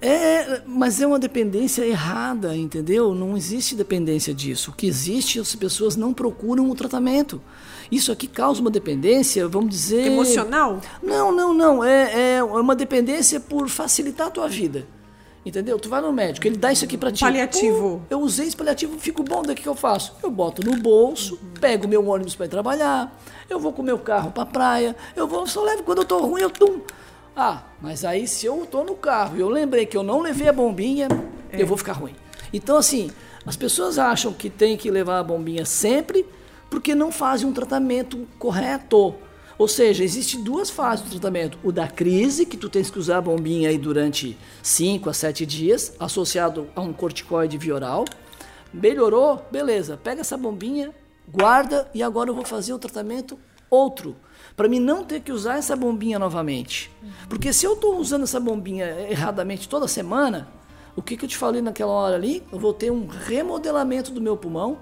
[0.00, 3.14] É, mas é uma dependência errada, entendeu?
[3.14, 4.70] Não existe dependência disso.
[4.70, 7.42] O que existe, as pessoas não procuram o tratamento.
[7.90, 10.06] Isso aqui causa uma dependência, vamos dizer.
[10.06, 10.80] Emocional?
[11.02, 11.82] Não, não, não.
[11.82, 14.86] É, é uma dependência por facilitar a tua vida.
[15.48, 15.78] Entendeu?
[15.78, 17.20] Tu vai no médico, ele dá isso aqui pra ti.
[17.20, 18.02] Paliativo.
[18.10, 20.14] eu usei esse paliativo, fico bom, daqui que eu faço?
[20.22, 24.30] Eu boto no bolso, pego meu ônibus para ir trabalhar, eu vou com meu carro
[24.30, 26.82] pra praia, eu vou, só levo quando eu tô ruim, eu tum.
[27.34, 30.48] Ah, mas aí se eu tô no carro e eu lembrei que eu não levei
[30.48, 31.08] a bombinha,
[31.50, 31.62] é.
[31.62, 32.14] eu vou ficar ruim.
[32.52, 33.10] Então, assim,
[33.46, 36.26] as pessoas acham que tem que levar a bombinha sempre
[36.68, 39.14] porque não fazem um tratamento correto.
[39.58, 41.58] Ou seja, existem duas fases do tratamento.
[41.64, 45.44] O da crise, que tu tens que usar a bombinha aí durante 5 a 7
[45.44, 48.04] dias, associado a um corticoide vioral.
[48.72, 49.44] Melhorou?
[49.50, 49.96] Beleza.
[49.96, 50.94] Pega essa bombinha,
[51.26, 54.16] guarda e agora eu vou fazer o tratamento outro
[54.58, 56.90] para mim não ter que usar essa bombinha novamente.
[57.28, 60.48] Porque se eu estou usando essa bombinha erradamente toda semana,
[60.96, 62.42] o que, que eu te falei naquela hora ali?
[62.50, 64.78] Eu vou ter um remodelamento do meu pulmão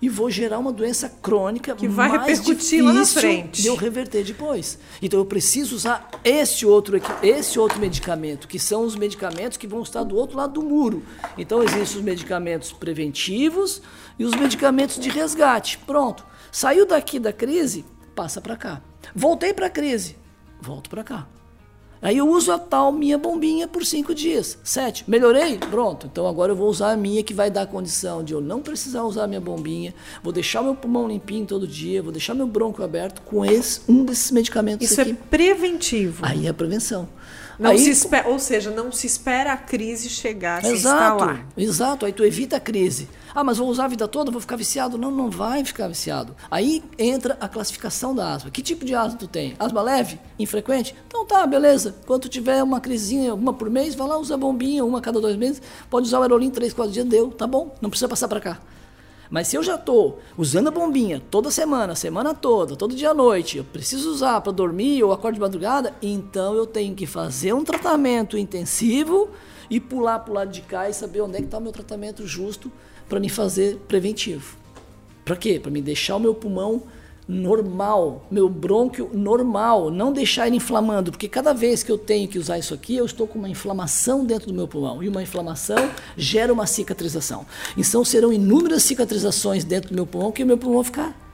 [0.00, 3.62] e vou gerar uma doença crônica que vai repercutir lá na frente.
[3.62, 4.78] De eu reverter depois.
[5.02, 9.82] Então eu preciso usar esse outro esse outro medicamento, que são os medicamentos que vão
[9.82, 11.02] estar do outro lado do muro.
[11.36, 13.82] Então existem os medicamentos preventivos
[14.18, 15.78] e os medicamentos de resgate.
[15.78, 16.24] Pronto.
[16.50, 17.84] Saiu daqui da crise,
[18.14, 18.82] passa para cá.
[19.14, 20.16] Voltei para a crise,
[20.60, 21.26] volto para cá.
[22.00, 24.56] Aí eu uso a tal minha bombinha por cinco dias.
[24.62, 25.04] Sete.
[25.08, 25.58] Melhorei?
[25.58, 26.08] Pronto.
[26.10, 28.60] Então agora eu vou usar a minha que vai dar a condição de eu não
[28.60, 29.94] precisar usar a minha bombinha.
[30.22, 32.02] Vou deixar meu pulmão limpinho todo dia.
[32.02, 35.10] Vou deixar meu bronco aberto com esse, um desses medicamentos Isso aqui.
[35.10, 36.24] é preventivo.
[36.24, 37.08] Aí é a prevenção.
[37.58, 41.46] Não aí, se espera, ou seja, não se espera a crise chegar, exato, se instalar.
[41.56, 43.08] Exato, aí tu evita a crise.
[43.34, 44.96] Ah, mas vou usar a vida toda, vou ficar viciado.
[44.96, 46.34] Não, não vai ficar viciado.
[46.50, 48.50] Aí entra a classificação da asma.
[48.50, 49.54] Que tipo de asma tu tem?
[49.58, 50.18] Asma leve?
[50.38, 50.94] Infrequente?
[51.06, 51.94] Então tá, beleza.
[52.06, 55.36] Quando tiver uma crisinha, uma por mês, vai lá, usa bombinha, uma a cada dois
[55.36, 55.62] meses.
[55.90, 57.30] Pode usar o aerolim três, quatro dias, deu.
[57.30, 58.60] Tá bom, não precisa passar para cá.
[59.30, 63.14] Mas se eu já estou usando a bombinha toda semana, semana toda, todo dia à
[63.14, 67.52] noite, eu preciso usar para dormir ou acordo de madrugada, então eu tenho que fazer
[67.52, 69.28] um tratamento intensivo
[69.68, 71.72] e pular para o lado de cá e saber onde é que está o meu
[71.72, 72.72] tratamento justo
[73.08, 74.56] para me fazer preventivo.
[75.24, 75.58] Para quê?
[75.60, 76.82] Para me deixar o meu pulmão
[77.28, 82.38] normal, meu brônquio normal, não deixar ele inflamando, porque cada vez que eu tenho que
[82.38, 85.90] usar isso aqui, eu estou com uma inflamação dentro do meu pulmão, e uma inflamação
[86.16, 87.44] gera uma cicatrização.
[87.76, 91.28] Então serão inúmeras cicatrizações dentro do meu pulmão que o meu pulmão vai ficar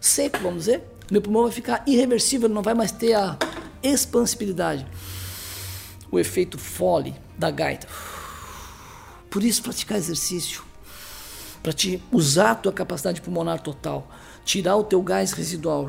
[0.00, 0.82] seco, vamos dizer.
[1.08, 3.38] Meu pulmão vai ficar irreversível, não vai mais ter a
[3.82, 4.84] expansibilidade.
[6.10, 7.86] O efeito fole da gaita.
[9.28, 10.64] Por isso praticar exercício,
[11.62, 14.08] para te usar a tua capacidade pulmonar total
[14.44, 15.86] tirar o teu gás residual.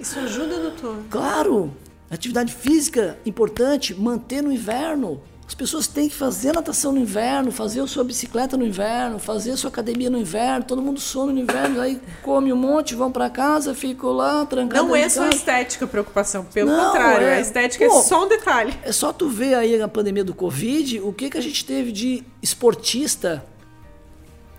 [0.00, 1.02] Isso ajuda, doutor?
[1.10, 1.72] Claro!
[2.10, 5.20] Atividade física importante, manter no inverno.
[5.46, 9.52] As pessoas têm que fazer natação no inverno, fazer a sua bicicleta no inverno, fazer
[9.52, 10.64] a sua academia no inverno.
[10.64, 14.88] Todo mundo some no inverno, aí come um monte, vão para casa, ficam lá trancados.
[14.88, 17.36] Não é só estética a preocupação, pelo Não, contrário, é...
[17.36, 18.74] a estética é Pô, é só um detalhe.
[18.82, 21.92] É só tu ver aí a pandemia do Covid, o que, que a gente teve
[21.92, 23.44] de esportista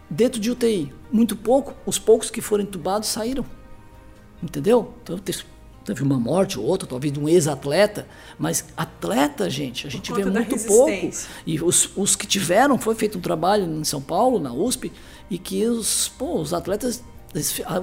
[0.09, 0.91] dentro de UTI.
[1.11, 3.45] Muito pouco, os poucos que foram entubados saíram.
[4.41, 4.93] Entendeu?
[5.03, 5.19] Então
[5.83, 10.23] teve uma morte ou outra, talvez de um ex-atleta, mas atleta, gente, a gente vê
[10.23, 11.09] muito pouco.
[11.45, 14.91] E os, os que tiveram, foi feito um trabalho em São Paulo, na USP,
[15.29, 17.03] e que os, pô, os atletas,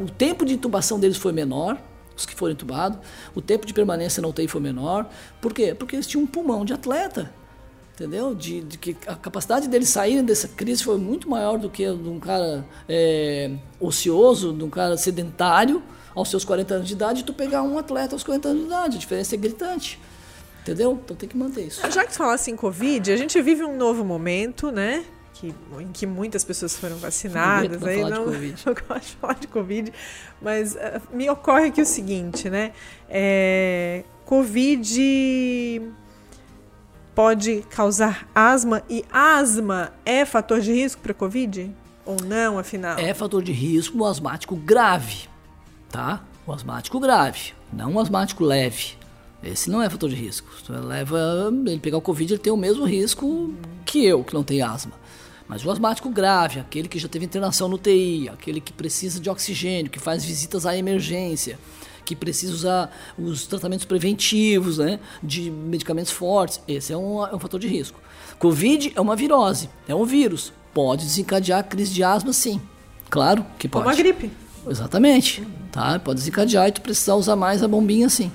[0.03, 1.81] o tempo de intubação deles foi menor,
[2.17, 2.99] os que foram entubados,
[3.35, 5.11] o tempo de permanência na UTI foi menor.
[5.41, 5.75] Por quê?
[5.75, 7.31] Porque eles tinham um pulmão de atleta
[7.97, 8.35] entendeu?
[8.35, 11.93] De, de, que a capacidade deles saírem dessa crise foi muito maior do que a
[11.93, 15.83] de um cara é, ocioso, de um cara sedentário
[16.15, 18.67] aos seus 40 anos de idade, e tu pegar um atleta aos 40 anos de
[18.69, 18.97] idade.
[18.97, 19.99] A diferença é gritante.
[20.61, 20.99] Entendeu?
[21.05, 21.81] Então tem que manter isso.
[21.91, 25.05] Já que tu falasse em Covid, a gente vive um novo momento, né?
[25.35, 27.81] Que, em que muitas pessoas foram vacinadas.
[27.81, 29.93] Não aí não, não gosto de falar de Covid,
[30.41, 32.73] mas uh, me ocorre aqui o seguinte, né?
[33.09, 35.83] É, Covid
[37.17, 41.75] pode causar asma e asma é fator de risco para Covid?
[42.05, 42.99] Ou não, afinal?
[42.99, 45.27] É fator de risco no asmático grave,
[45.91, 46.23] tá?
[46.47, 48.99] O asmático grave, não o asmático leve.
[49.43, 50.49] Esse não é fator de risco.
[50.65, 51.19] Se leva
[51.67, 53.53] ele pegar o Covid, ele tem o mesmo risco
[53.87, 54.93] que eu, que não tenho asma.
[55.49, 59.31] Mas o asmático grave, aquele que já teve internação no TI, aquele que precisa de
[59.31, 61.59] oxigênio, que faz visitas à emergência,
[62.07, 66.61] que precisa usar os tratamentos preventivos, né, de medicamentos fortes.
[66.67, 68.01] Esse é um, é um fator de risco.
[68.39, 70.53] Covid é uma virose, é um vírus.
[70.73, 72.61] Pode desencadear crise de asma, sim.
[73.11, 73.85] Claro que pode.
[73.85, 74.31] Como a gripe.
[74.69, 75.47] Exatamente.
[75.73, 75.99] Tá?
[75.99, 78.31] Pode desencadear e tu precisar usar mais a bombinha, sim.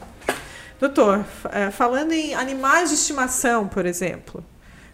[0.79, 4.43] Doutor, é, falando em animais de estimação, por exemplo,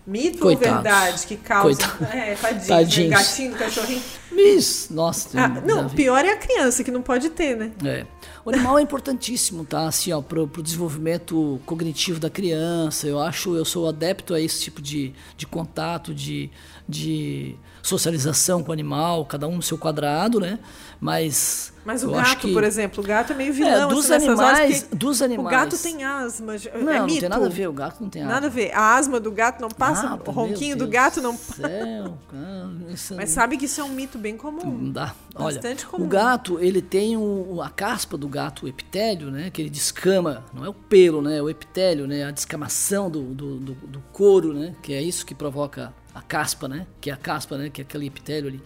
[0.06, 0.76] Mito Coitados.
[0.78, 1.82] ou verdade que causa?
[2.14, 3.10] É, tadinho, Tadinhos.
[3.12, 4.02] gatinho, cachorrinho.
[4.34, 5.30] Isso, nossa.
[5.40, 7.72] Ah, não, pior é a criança que não pode ter, né?
[7.86, 8.06] É.
[8.48, 9.90] O animal é importantíssimo, tá?
[9.90, 13.06] Assim, ó, pro, pro desenvolvimento cognitivo da criança.
[13.06, 16.50] Eu acho, eu sou adepto a esse tipo de, de contato, de,
[16.88, 20.60] de socialização com o animal, cada um no seu quadrado, né?
[21.00, 21.74] Mas.
[21.86, 23.90] Mas o gato, que- por exemplo, o gato é meio vilão.
[23.90, 25.58] É, dos assim, animais, dos O animais.
[25.58, 26.56] gato tem asma.
[26.56, 27.14] é Não, mito.
[27.14, 28.34] não tem nada a ver, o gato não tem asma.
[28.34, 28.72] Nada a ver.
[28.74, 31.34] A asma do gato não passa, Nada, o ronquinho do gato não
[32.94, 34.66] isso Mas sabe que isso é um mito bem comum.
[34.78, 35.14] Não dá.
[35.36, 36.04] Olha, Bastante comum.
[36.06, 39.50] o gato, ele tem o, a caspa do gato, o epitélio, né?
[39.50, 41.38] Que ele descama, não é o pelo, né?
[41.38, 42.26] É o epitélio, né?
[42.26, 44.76] A descamação do, do, do, do couro, né?
[44.82, 46.88] Que é isso que provoca a caspa, né?
[47.02, 47.70] Que é a caspa, né?
[47.70, 48.62] Que é aquele epitélio ali.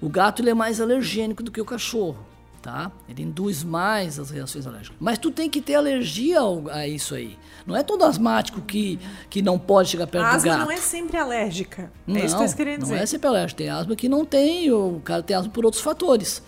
[0.00, 2.18] O gato, ele é mais alergênico do que o cachorro,
[2.60, 2.90] tá?
[3.08, 4.96] Ele induz mais as reações alérgicas.
[5.00, 6.38] Mas tu tem que ter alergia
[6.72, 7.38] a isso aí.
[7.64, 8.98] Não é todo asmático que,
[9.30, 10.64] que não pode chegar perto A do asma gato.
[10.64, 11.92] não é sempre alérgica.
[12.06, 13.00] Não, é isso que eu querendo não dizer.
[13.02, 13.58] é sempre alérgico.
[13.58, 16.42] Tem asma que não tem, o cara tem asma por outros fatores,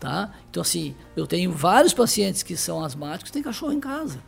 [0.00, 0.32] tá?
[0.50, 4.18] Então, assim, eu tenho vários pacientes que são asmáticos têm cachorro em casa,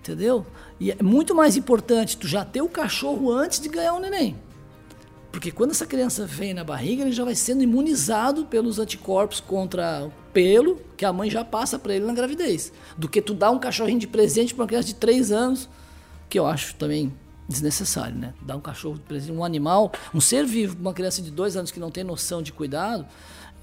[0.00, 0.44] entendeu?
[0.78, 4.36] E é muito mais importante tu já ter o cachorro antes de ganhar o neném.
[5.30, 10.10] Porque quando essa criança vem na barriga, ele já vai sendo imunizado pelos anticorpos contra
[10.32, 12.72] pelo, que a mãe já passa para ele na gravidez.
[12.96, 15.68] Do que tu dar um cachorrinho de presente para uma criança de 3 anos,
[16.28, 17.12] que eu acho também
[17.48, 18.34] desnecessário, né?
[18.42, 21.70] Dar um cachorro de presente, um animal, um ser vivo, uma criança de 2 anos
[21.70, 23.06] que não tem noção de cuidado,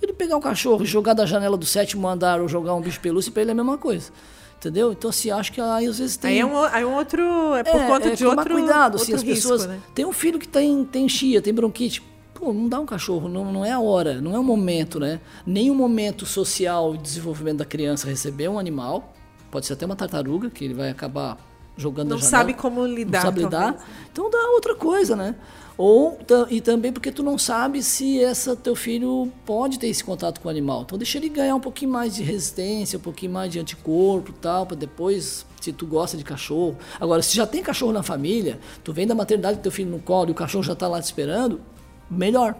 [0.01, 3.31] ele pegar um cachorro jogar da janela do sétimo andar ou jogar um bicho pelúcia,
[3.31, 4.11] para ele é a mesma coisa.
[4.57, 4.91] Entendeu?
[4.91, 6.31] Então, assim, acho que aí às vezes tem.
[6.31, 7.21] Aí é um, aí é um outro.
[7.55, 8.53] É por conta de tomar outro.
[8.55, 9.67] cuidado, outro assim, as risco, pessoas.
[9.67, 9.79] né?
[9.93, 12.01] Tem um filho que tem, tem chia, tem bronquite.
[12.33, 15.19] Pô, não dá um cachorro, não, não é a hora, não é o momento, né?
[15.45, 19.13] Nem o momento social e desenvolvimento da criança receber um animal,
[19.49, 21.37] pode ser até uma tartaruga, que ele vai acabar
[21.75, 23.19] jogando Não sabe como lidar.
[23.19, 23.73] Não sabe lidar.
[23.73, 23.83] talvez.
[24.11, 25.35] Então dá outra coisa, né?
[25.77, 26.17] Ou
[26.49, 30.47] e também porque tu não sabe se essa teu filho pode ter esse contato com
[30.47, 30.81] o animal.
[30.81, 34.65] Então deixa ele ganhar um pouquinho mais de resistência, um pouquinho mais de anticorpo, tal,
[34.65, 36.75] para depois, se tu gosta de cachorro.
[36.99, 39.99] Agora, se já tem cachorro na família, tu vem da maternidade com teu filho no
[39.99, 41.61] colo e o cachorro já tá lá te esperando,
[42.09, 42.55] melhor.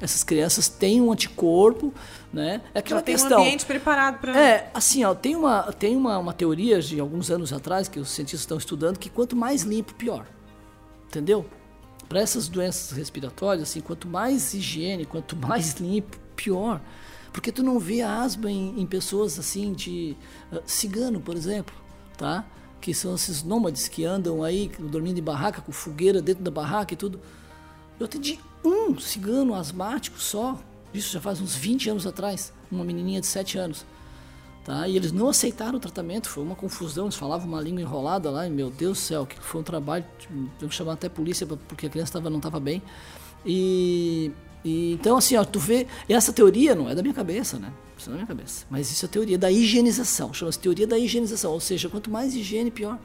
[0.00, 1.92] Essas crianças têm um anticorpo,
[2.32, 2.60] né?
[2.74, 3.40] É aquela Já tem um questão.
[3.40, 4.36] ambiente preparado para.
[4.36, 8.10] É, assim, ó, tem uma, tem uma, uma teoria de alguns anos atrás que os
[8.10, 10.26] cientistas estão estudando que quanto mais limpo, pior.
[11.06, 11.46] Entendeu?
[12.12, 16.78] Para essas doenças respiratórias, assim, quanto mais higiene, quanto mais limpo, pior.
[17.32, 20.14] Porque tu não vê asma em, em pessoas assim de
[20.52, 21.74] ah, cigano, por exemplo,
[22.18, 22.44] tá?
[22.82, 26.92] Que são esses nômades que andam aí dormindo em barraca com fogueira dentro da barraca
[26.92, 27.18] e tudo.
[27.98, 30.60] Eu atendi um cigano asmático só,
[30.92, 33.86] isso já faz uns 20 anos atrás, uma menininha de 7 anos.
[34.64, 34.86] Tá?
[34.86, 38.46] E eles não aceitaram o tratamento, foi uma confusão, eles falavam uma língua enrolada lá,
[38.46, 40.04] e meu Deus do céu, que foi um trabalho,
[40.60, 42.80] eu chamar até a polícia porque a criança tava, não estava bem.
[43.44, 44.30] E,
[44.64, 47.72] e então assim, ó, tu vê, essa teoria não é da minha cabeça, né?
[47.98, 50.96] Isso não é da minha cabeça, mas isso é teoria da higienização, chama-se teoria da
[50.98, 52.98] higienização, ou seja, quanto mais higiene, pior.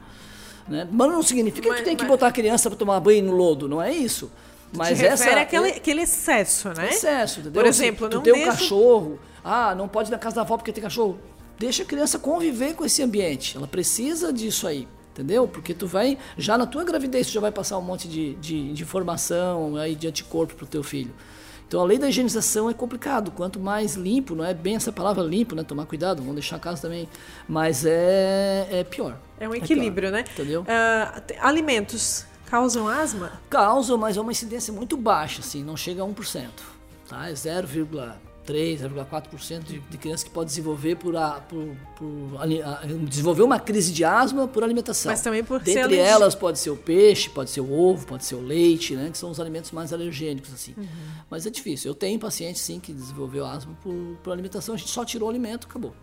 [0.67, 0.87] Né?
[0.91, 3.23] Mas não significa que Mas- tu tem que mas- botar a criança para tomar banho
[3.25, 4.29] no lodo, não é isso.
[4.75, 6.89] Mas essa refere àquele, aquele excesso, né?
[6.89, 7.63] excesso, entendeu?
[7.63, 10.35] Por Assim, exemplo, tu não tem um deixa- cachorro, ah, não pode ir na casa
[10.35, 11.17] da avó porque tem cachorro.
[11.59, 13.57] Deixa a criança conviver com esse ambiente.
[13.57, 15.47] Ela precisa disso aí, entendeu?
[15.47, 18.73] Porque tu vai, já na tua gravidez, tu já vai passar um monte de, de,
[18.73, 21.13] de informação aí de anticorpo pro teu filho.
[21.67, 23.29] Então a lei da higienização é complicado.
[23.31, 25.63] Quanto mais limpo, não é bem essa palavra limpo, né?
[25.63, 27.09] Tomar cuidado, vamos deixar a casa também.
[27.47, 29.19] Mas é, é pior.
[29.39, 30.23] É um pior, equilíbrio, né?
[30.31, 30.63] Entendeu?
[31.27, 33.41] Te- alimentos causam asma?
[33.49, 36.47] Causa, mas é uma incidência muito baixa, assim, não chega a 1%.
[37.09, 37.29] Tá?
[37.29, 37.33] É
[38.53, 42.07] 0,3%, 0,4% de, de crianças que pode desenvolver por, a, por, por
[42.41, 45.11] a- desenvolver uma crise de asma por alimentação.
[45.11, 48.05] Mas também por ser Dentre alergi- elas pode ser o peixe, pode ser o ovo,
[48.07, 49.09] pode ser o leite, né?
[49.11, 50.73] Que são os alimentos mais alergênicos, assim.
[50.77, 50.85] Uhum.
[51.29, 51.91] Mas é difícil.
[51.91, 54.75] Eu tenho paciente, sim, que desenvolveu asma por, por alimentação.
[54.75, 55.93] A gente só tirou o alimento, acabou.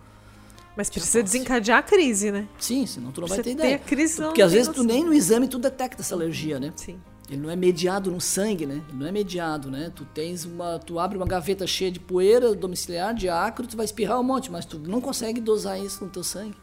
[0.77, 2.49] Mas precisa desencadear a crise, né?
[2.59, 3.77] Sim, senão tu não vai Você ter tem ideia.
[3.77, 6.59] a crise, senão Porque não às vezes tu nem no exame tu detecta essa alergia,
[6.59, 6.73] né?
[6.75, 6.99] Sim.
[7.29, 8.83] Ele não é mediado no sangue, né?
[8.93, 9.91] Não é mediado, né?
[9.95, 13.87] Tu tens uma, tu abre uma gaveta cheia de poeira domiciliar, de ácaro, tu vai
[13.87, 16.57] espirrar um monte, mas tu não consegue dosar isso no teu sangue.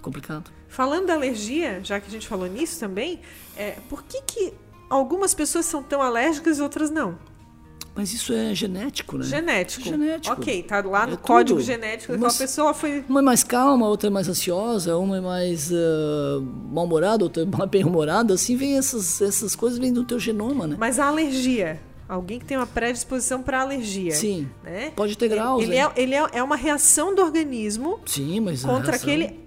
[0.00, 0.50] Complicado.
[0.68, 3.20] Falando da alergia, já que a gente falou nisso também,
[3.56, 4.54] é, por que, que
[4.88, 7.18] algumas pessoas são tão alérgicas e outras não?
[7.94, 9.24] Mas isso é genético, né?
[9.24, 9.84] Genético.
[9.84, 10.32] Genético.
[10.34, 11.66] Ok, tá lá no É código tudo.
[11.66, 13.04] genético Uma- daquela pessoa foi.
[13.06, 16.40] Uma é mais calma, outra é mais ansiosa, uma é mais ah,
[16.72, 18.32] mal-humorada, outra é bem-humorada.
[18.32, 20.76] Assim vem essas, essas coisas vêm do teu genoma, né?
[20.78, 21.80] Mas a alergia.
[22.08, 24.12] Alguém que tem uma predisposição para alergia.
[24.12, 24.48] Sim.
[24.62, 24.90] Né?
[24.96, 25.78] Pode ter graus, Ele, né?
[25.78, 29.40] é, ele é, é uma reação do organismo Sim, mas contra aquele,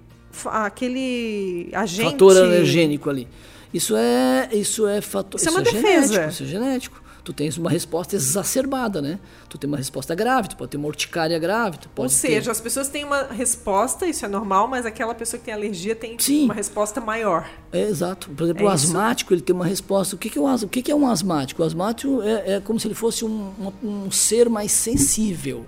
[0.45, 2.11] aquele agente.
[2.11, 3.27] fator alergênico ali.
[3.73, 5.39] Isso é, isso é fator.
[5.39, 6.07] Isso, é uma é defesa.
[6.13, 7.04] Genético, isso é genético.
[7.25, 9.19] Tu tens uma resposta exacerbada, né?
[9.49, 11.79] Tu tem uma resposta grave, tu pode ter uma urticária grave.
[11.79, 12.51] Tu pode Ou seja, ter...
[12.51, 16.19] as pessoas têm uma resposta, isso é normal, mas aquela pessoa que tem alergia tem
[16.19, 16.45] Sim.
[16.45, 17.49] uma resposta maior.
[17.73, 18.29] É, exato.
[18.29, 20.15] Por exemplo, É o asmático ele tem uma resposta.
[20.15, 21.63] O que, que, é, um, o que, que é um asmático?
[21.63, 25.65] O asmático é, é como se ele fosse um, uma- um ser mais sensível.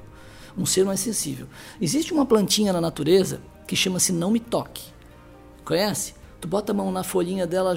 [0.56, 1.48] Um ser mais sensível.
[1.82, 4.84] Existe uma plantinha na natureza que chama-se não me toque.
[5.66, 6.14] Conhece?
[6.40, 7.72] Tu bota a mão na folhinha dela,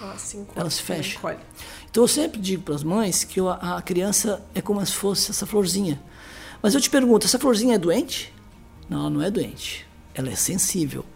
[0.00, 1.18] Ela se encolhe, Ela se ela fecha.
[1.96, 5.46] Então eu sempre digo para as mães que a, criança é como se fosse essa
[5.46, 5.98] florzinha.
[6.60, 8.34] Mas eu te pergunto, essa florzinha é doente?
[8.86, 9.86] Não, ela não é doente.
[10.14, 11.06] Ela é sensível.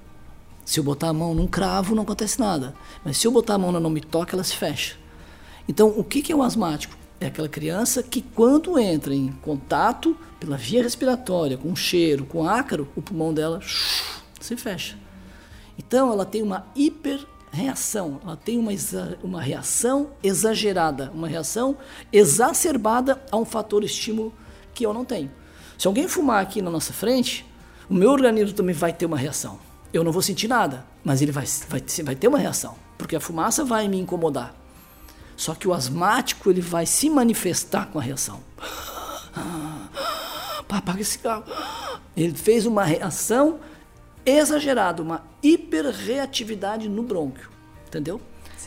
[0.65, 2.75] Se eu botar a mão num cravo, não acontece nada.
[3.05, 4.97] Mas se eu botar a mão na não me toca, ela se fecha.
[5.69, 6.97] Então, o que é o asmático?
[7.21, 12.89] É aquela criança que, quando entra em contato pela via respiratória, com cheiro, com ácaro,
[12.97, 13.61] o pulmão dela
[14.41, 14.97] se fecha.
[15.79, 16.65] Então, ela tem uma
[17.53, 18.73] hiperreação, ela tem uma,
[19.23, 21.77] uma reação exagerada, uma reação
[22.13, 24.33] exacerbada a um fator estímulo
[24.73, 25.31] que eu não tenho.
[25.77, 27.45] Se alguém fumar aqui na nossa frente,
[27.89, 29.59] o meu organismo também vai ter uma reação.
[29.93, 33.21] Eu não vou sentir nada, mas ele vai, vai, vai ter uma reação, porque a
[33.21, 34.55] fumaça vai me incomodar.
[35.37, 38.41] Só que o asmático ele vai se manifestar com a reação.
[40.69, 41.45] Pá, apaga esse cigarro.
[42.17, 43.59] Ele fez uma reação
[44.25, 47.51] exagerada, uma hiperreatividade no brônquio.
[47.87, 48.21] Entendeu?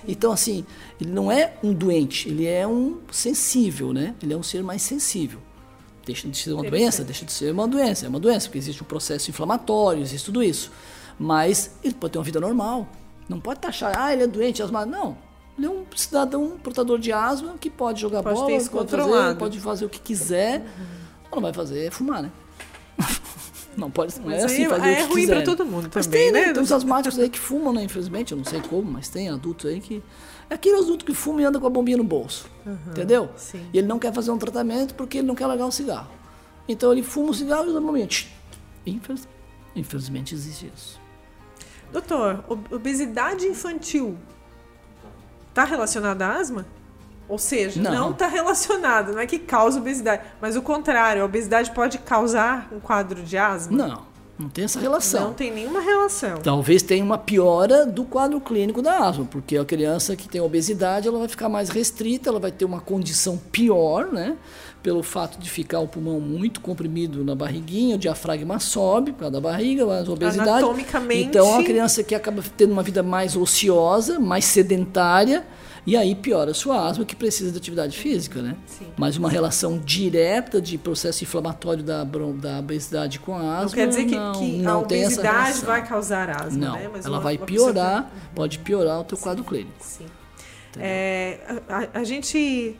[0.07, 0.65] Então, assim,
[0.99, 4.15] ele não é um doente, ele é um sensível, né?
[4.21, 5.39] Ele é um ser mais sensível.
[6.05, 8.05] Deixa de ser uma doença, deixa de ser uma doença.
[8.05, 10.71] É uma doença, porque existe um processo inflamatório, existe tudo isso.
[11.17, 12.87] Mas ele pode ter uma vida normal.
[13.29, 14.85] Não pode taxar, ah, ele é doente, asma.
[14.85, 15.17] Não.
[15.57, 19.59] Ele é um cidadão portador de asma que pode jogar Pode bola, pode fazer, pode
[19.59, 20.65] fazer o que quiser.
[21.31, 22.31] Não vai fazer é fumar, né?
[23.77, 26.31] Não pode não Mas é assim fazer que é ruim pra todo mundo Mas também,
[26.31, 26.53] tem, né?
[26.53, 27.83] Tem uns asmáticos aí que fumam, né?
[27.83, 30.03] Infelizmente, eu não sei como, mas tem adultos aí que.
[30.49, 32.47] É aquele adulto que fuma e anda com a bombinha no bolso.
[32.87, 33.29] entendeu?
[33.35, 33.65] sim.
[33.73, 36.09] E ele não quer fazer um tratamento porque ele não quer largar o cigarro.
[36.67, 38.07] Então ele fuma o cigarro e usa a bombinha.
[38.85, 39.27] Infeliz-
[39.75, 40.99] Infelizmente existe isso.
[41.91, 44.17] Doutor, ob- obesidade infantil
[45.49, 46.65] está relacionada à asma?
[47.33, 48.11] Ou seja, Não.
[48.11, 52.79] está relacionada, não é que causa obesidade, mas o contrário, a obesidade pode causar um
[52.79, 53.75] quadro de asma?
[53.75, 54.01] Não,
[54.37, 55.29] não tem essa relação.
[55.29, 56.37] Não tem nenhuma relação.
[56.43, 61.07] Talvez tenha uma piora do quadro clínico da asma, porque a criança que tem obesidade
[61.07, 64.37] ela vai ficar mais restrita, ela vai ter uma condição pior, né?
[64.83, 69.31] Pelo fato de ficar o pulmão muito comprimido na barriguinha, o diafragma sobe por causa
[69.31, 70.49] da barriga, mas a obesidade.
[70.49, 75.45] Anatomicamente- Então a criança que acaba tendo uma vida mais ociosa, mais sedentária,
[75.85, 78.55] e aí piora a sua asma, que precisa de atividade física, né?
[78.65, 78.87] Sim.
[78.97, 83.63] Mas uma relação direta de processo inflamatório da, da obesidade com a asma.
[83.63, 86.89] Não quer dizer que, não, que não a obesidade vai causar asma, Não, né?
[86.91, 89.73] Mas ela uma- vai uma pessoa piorar, pode piorar o teu quadro clínico.
[89.81, 90.05] Sim.
[90.79, 92.75] É, a, a- gente.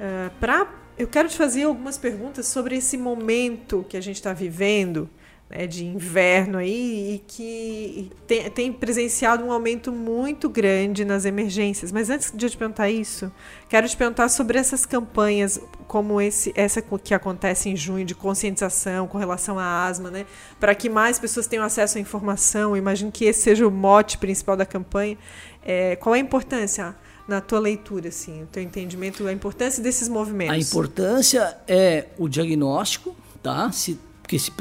[0.00, 4.32] é, pra, eu quero te fazer algumas perguntas sobre esse momento que a gente está
[4.32, 5.08] vivendo,
[5.50, 11.90] né, de inverno aí, e que tem, tem presenciado um aumento muito grande nas emergências.
[11.90, 13.32] Mas antes de eu te perguntar isso,
[13.68, 19.06] quero te perguntar sobre essas campanhas, como esse, essa que acontece em junho, de conscientização
[19.06, 20.26] com relação à asma, né?
[20.60, 22.70] Para que mais pessoas tenham acesso à informação.
[22.70, 25.16] Eu imagino que esse seja o mote principal da campanha.
[25.64, 26.94] É, qual é a importância
[27.26, 30.54] na tua leitura, assim, o teu entendimento, a importância desses movimentos?
[30.54, 33.70] A importância é o diagnóstico, tá?
[33.72, 34.52] Se, que se,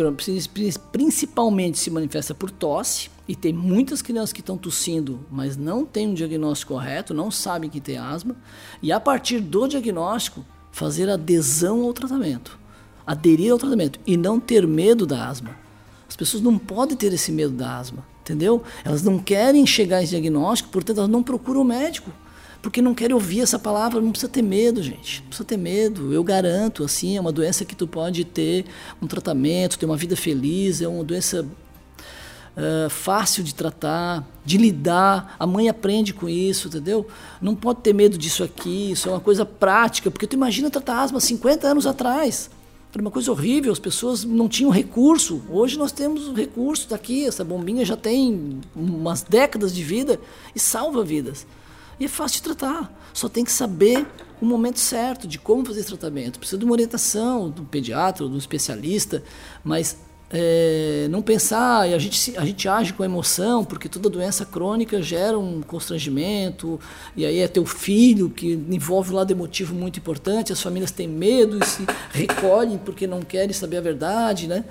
[0.91, 6.07] principalmente se manifesta por tosse, e tem muitas crianças que estão tossindo, mas não têm
[6.07, 8.37] um diagnóstico correto, não sabem que tem asma,
[8.81, 12.57] e a partir do diagnóstico, fazer adesão ao tratamento,
[13.05, 15.57] aderir ao tratamento e não ter medo da asma.
[16.07, 18.63] As pessoas não podem ter esse medo da asma, entendeu?
[18.85, 22.09] Elas não querem chegar a esse diagnóstico, portanto, elas não procuram o médico.
[22.61, 25.21] Porque não querem ouvir essa palavra, não precisa ter medo, gente.
[25.21, 26.13] Não precisa ter medo.
[26.13, 28.65] Eu garanto, assim, é uma doença que tu pode ter
[29.01, 31.45] um tratamento, ter uma vida feliz, é uma doença
[32.57, 35.35] ah, fácil de tratar, de lidar.
[35.37, 37.05] A mãe aprende com isso, entendeu?
[37.39, 41.03] Não pode ter medo disso aqui, isso é uma coisa prática, porque tu imagina tratar
[41.03, 42.49] asma 50 anos atrás.
[42.91, 45.43] Era uma coisa horrível, as pessoas não tinham recurso.
[45.51, 50.19] Hoje nós temos recurso daqui, essa bombinha já tem umas décadas de vida
[50.55, 51.45] e salva vidas.
[51.99, 54.05] E é fácil de tratar, só tem que saber
[54.41, 56.37] o momento certo de como fazer esse tratamento.
[56.37, 59.23] Precisa de uma orientação do pediatra do especialista,
[59.63, 59.97] mas
[60.29, 65.01] é, não pensar, e a gente, a gente age com emoção, porque toda doença crônica
[65.01, 66.79] gera um constrangimento,
[67.15, 71.07] e aí é teu filho que envolve um lado emotivo muito importante, as famílias têm
[71.07, 74.65] medo e se recolhem porque não querem saber a verdade, né?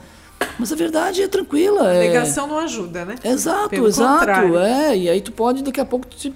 [0.59, 1.89] Mas a verdade é tranquila.
[1.89, 3.14] A é- negação não ajuda, né?
[3.24, 4.18] Exato, Pelo exato.
[4.18, 4.59] contrário.
[4.59, 6.33] É, e aí tu pode daqui a pouco te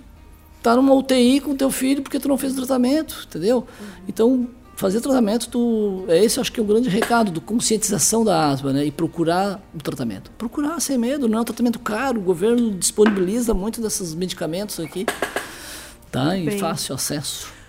[0.63, 3.59] tá numa UTI com teu filho porque tu não fez o tratamento, entendeu?
[3.59, 3.87] Uhum.
[4.09, 4.49] Então,
[4.81, 8.73] fazer tratamento, tu, é esse acho que é o grande recado do conscientização da asma,
[8.73, 8.85] né?
[8.87, 10.31] E procurar o tratamento.
[10.33, 15.05] Procurar sem medo, não é um tratamento caro, o governo disponibiliza muito desses medicamentos aqui,
[16.11, 16.37] tá?
[16.37, 17.61] Em fácil acesso.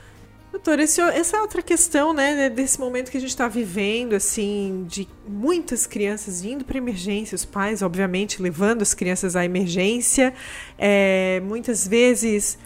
[0.51, 4.85] Doutor, esse, essa é outra questão, né, desse momento que a gente está vivendo, assim,
[4.87, 10.33] de muitas crianças indo para emergência, os pais, obviamente, levando as crianças à emergência,
[10.77, 12.57] é, muitas vezes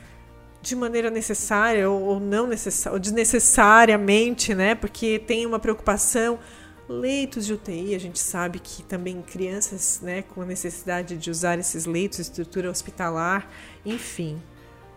[0.70, 4.76] de maneira necessária ou, não necessária, ou desnecessariamente, né?
[4.76, 6.39] Porque tem uma preocupação.
[6.88, 11.57] Leitos de UTI, a gente sabe que também crianças né, com a necessidade de usar
[11.57, 13.49] esses leitos, estrutura hospitalar,
[13.84, 14.39] enfim.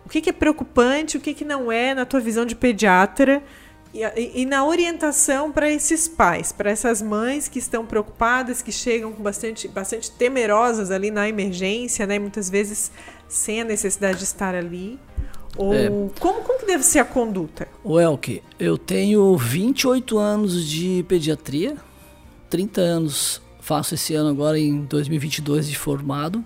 [0.05, 3.41] O que, que é preocupante, o que, que não é na tua visão de pediatra
[3.91, 8.71] e, e, e na orientação para esses pais, para essas mães que estão preocupadas, que
[8.71, 12.91] chegam com bastante, bastante temerosas ali na emergência, né, muitas vezes
[13.27, 14.99] sem a necessidade de estar ali.
[15.59, 15.89] Ou é,
[16.21, 17.67] como, como que deve ser a conduta?
[17.83, 21.75] O Elke, eu tenho 28 anos de pediatria,
[22.49, 26.43] 30 anos faço esse ano agora em 2022 de formado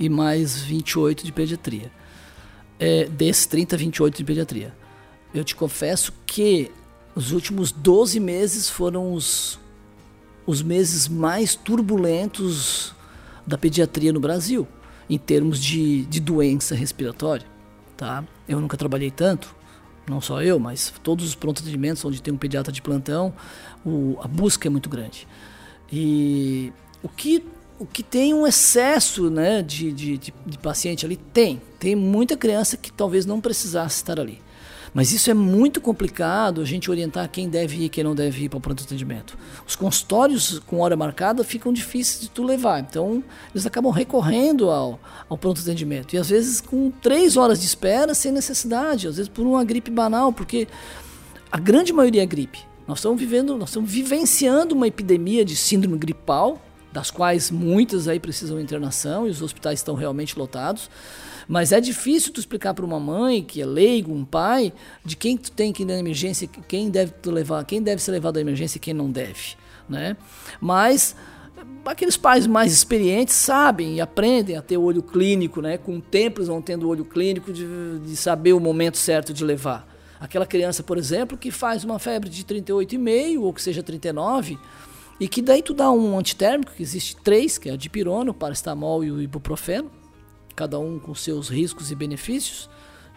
[0.00, 1.92] e mais 28 de pediatria.
[2.78, 4.74] É, desses 30, 28 de pediatria.
[5.34, 6.70] Eu te confesso que
[7.14, 9.60] os últimos 12 meses foram os,
[10.46, 12.94] os meses mais turbulentos
[13.46, 14.66] da pediatria no Brasil,
[15.10, 17.55] em termos de, de doença respiratória
[17.96, 18.24] tá?
[18.48, 19.54] Eu nunca trabalhei tanto,
[20.08, 23.34] não só eu, mas todos os prontos atendimentos onde tem um pediatra de plantão,
[23.84, 25.26] o, a busca é muito grande.
[25.90, 26.72] E
[27.02, 27.44] o que,
[27.78, 31.60] o que tem um excesso né, de, de, de, de paciente ali, tem.
[31.78, 34.40] Tem muita criança que talvez não precisasse estar ali.
[34.96, 38.44] Mas isso é muito complicado a gente orientar quem deve ir e quem não deve
[38.44, 39.36] ir para o pronto atendimento.
[39.68, 43.22] Os consultórios com hora marcada ficam difíceis de tu levar, então
[43.52, 46.14] eles acabam recorrendo ao, ao pronto atendimento.
[46.14, 49.90] E às vezes com três horas de espera sem necessidade, às vezes por uma gripe
[49.90, 50.66] banal, porque
[51.52, 52.60] a grande maioria é gripe.
[52.88, 56.58] Nós estamos vivendo, nós estamos vivenciando uma epidemia de síndrome gripal,
[56.90, 60.88] das quais muitas aí precisam de internação e os hospitais estão realmente lotados.
[61.48, 64.72] Mas é difícil tu explicar para uma mãe que é leigo, um pai,
[65.04, 68.10] de quem tu tem que ir na emergência, quem deve tu levar, quem deve ser
[68.10, 69.56] levado à emergência e quem não deve,
[69.88, 70.16] né?
[70.60, 71.14] Mas
[71.84, 75.78] aqueles pais mais experientes sabem e aprendem a ter olho clínico, né?
[75.78, 77.64] Com o tempo eles vão tendo olho clínico de,
[78.04, 79.86] de saber o momento certo de levar.
[80.18, 84.58] Aquela criança, por exemplo, que faz uma febre de 38,5 ou que seja 39,
[85.20, 88.34] e que daí tu dá um antitérmico, que existe três, que é a dipirona, o
[88.34, 89.90] paracetamol e o ibuprofeno,
[90.56, 92.68] cada um com seus riscos e benefícios,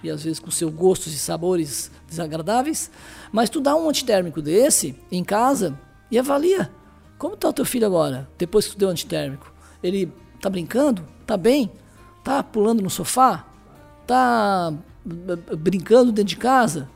[0.03, 2.91] e às vezes com seus gostos e sabores desagradáveis,
[3.31, 5.77] mas tu dá um antitérmico desse em casa
[6.11, 6.71] e avalia.
[7.17, 9.51] Como está o teu filho agora, depois que tu deu antitérmico?
[9.81, 11.05] Ele está brincando?
[11.21, 11.71] Está bem?
[12.19, 13.45] Está pulando no sofá?
[14.01, 14.73] Está
[15.57, 16.89] brincando dentro de casa?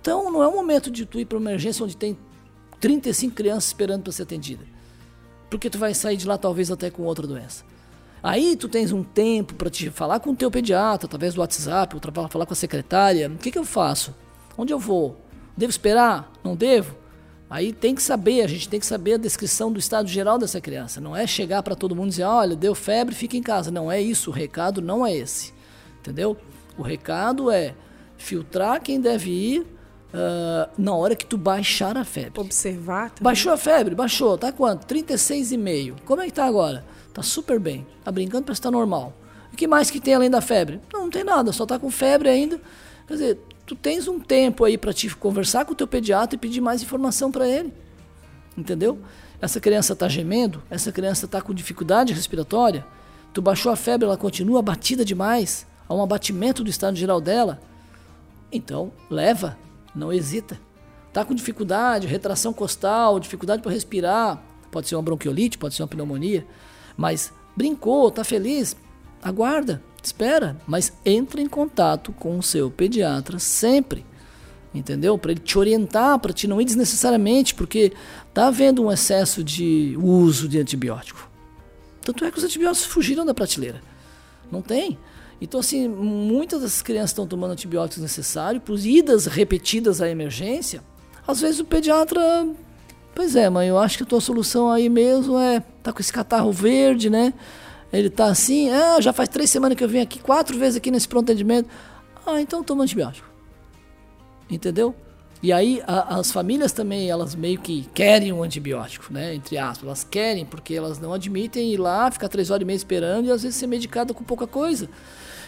[0.00, 2.18] Então não é o momento de tu ir para uma emergência onde tem
[2.80, 4.64] 35 crianças esperando para ser atendida.
[5.48, 7.64] Porque tu vai sair de lá talvez até com outra doença.
[8.22, 11.96] Aí tu tens um tempo para te falar com o teu pediatra, através do WhatsApp,
[11.96, 13.28] ou falar com a secretária.
[13.28, 14.14] O que, que eu faço?
[14.56, 15.16] Onde eu vou?
[15.56, 16.30] Devo esperar?
[16.44, 16.96] Não devo?
[17.50, 20.60] Aí tem que saber, a gente tem que saber a descrição do estado geral dessa
[20.60, 21.00] criança.
[21.00, 23.70] Não é chegar para todo mundo e dizer, olha, deu febre, fica em casa.
[23.70, 25.52] Não é isso, o recado não é esse.
[26.00, 26.36] Entendeu?
[26.78, 27.74] O recado é
[28.16, 32.40] filtrar quem deve ir uh, na hora que tu baixar a febre.
[32.40, 33.24] Observar também.
[33.24, 33.94] Baixou a febre?
[33.94, 34.38] Baixou.
[34.38, 34.86] Tá quanto?
[34.86, 35.96] 36,5.
[36.06, 36.84] Como é que tá agora?
[37.12, 37.86] Tá super bem.
[38.02, 39.12] Tá brincando, parece que tá normal.
[39.52, 40.80] O que mais que tem além da febre?
[40.92, 42.60] Não, não tem nada, só tá com febre ainda.
[43.06, 46.38] Quer dizer, tu tens um tempo aí para te conversar com o teu pediatra e
[46.38, 47.72] pedir mais informação para ele.
[48.56, 48.98] Entendeu?
[49.40, 52.86] Essa criança tá gemendo, essa criança tá com dificuldade respiratória,
[53.32, 57.60] tu baixou a febre, ela continua batida demais, há um abatimento do estado geral dela.
[58.52, 59.58] Então, leva,
[59.94, 60.60] não hesita.
[61.12, 65.88] Tá com dificuldade, retração costal, dificuldade para respirar, pode ser uma bronquiolite, pode ser uma
[65.88, 66.46] pneumonia.
[66.96, 68.76] Mas brincou, tá feliz?
[69.22, 74.04] Aguarda, espera, mas entre em contato com o seu pediatra sempre.
[74.74, 75.18] Entendeu?
[75.18, 77.92] Para ele te orientar, para te não ir desnecessariamente, porque
[78.32, 81.28] tá havendo um excesso de uso de antibiótico.
[82.00, 83.82] Tanto é que os antibióticos fugiram da prateleira.
[84.50, 84.98] Não tem.
[85.40, 90.82] Então, assim, muitas das crianças estão tomando antibióticos necessários, por idas repetidas à emergência.
[91.26, 92.20] Às vezes o pediatra
[93.14, 96.12] Pois é, mãe, eu acho que a tua solução aí mesmo é tá com esse
[96.12, 97.34] catarro verde, né?
[97.92, 100.90] Ele tá assim, ah, já faz três semanas que eu vim aqui, quatro vezes aqui
[100.90, 101.68] nesse pronto atendimento.
[102.26, 103.28] Ah, então toma antibiótico.
[104.48, 104.94] Entendeu?
[105.42, 109.34] E aí a, as famílias também, elas meio que querem um antibiótico, né?
[109.34, 112.76] Entre aspas, elas querem, porque elas não admitem ir lá, ficar três horas e meia
[112.76, 114.88] esperando e às vezes ser medicada com pouca coisa.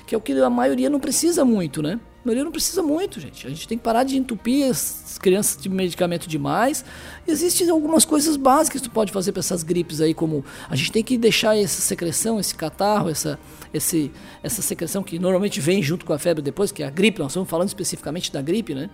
[0.07, 1.99] que é o que a maioria não precisa muito, né?
[2.25, 3.47] A maioria não precisa muito, gente.
[3.47, 6.83] A gente tem que parar de entupir as crianças de medicamento demais.
[7.29, 10.91] Existem algumas coisas básicas que tu pode fazer para essas gripes aí, como a gente
[10.91, 13.39] tem que deixar essa secreção, esse catarro, essa,
[13.75, 14.11] esse,
[14.43, 17.33] essa secreção que normalmente vem junto com a febre depois, que é a gripe, nós
[17.33, 18.89] estamos falando especificamente da gripe, né?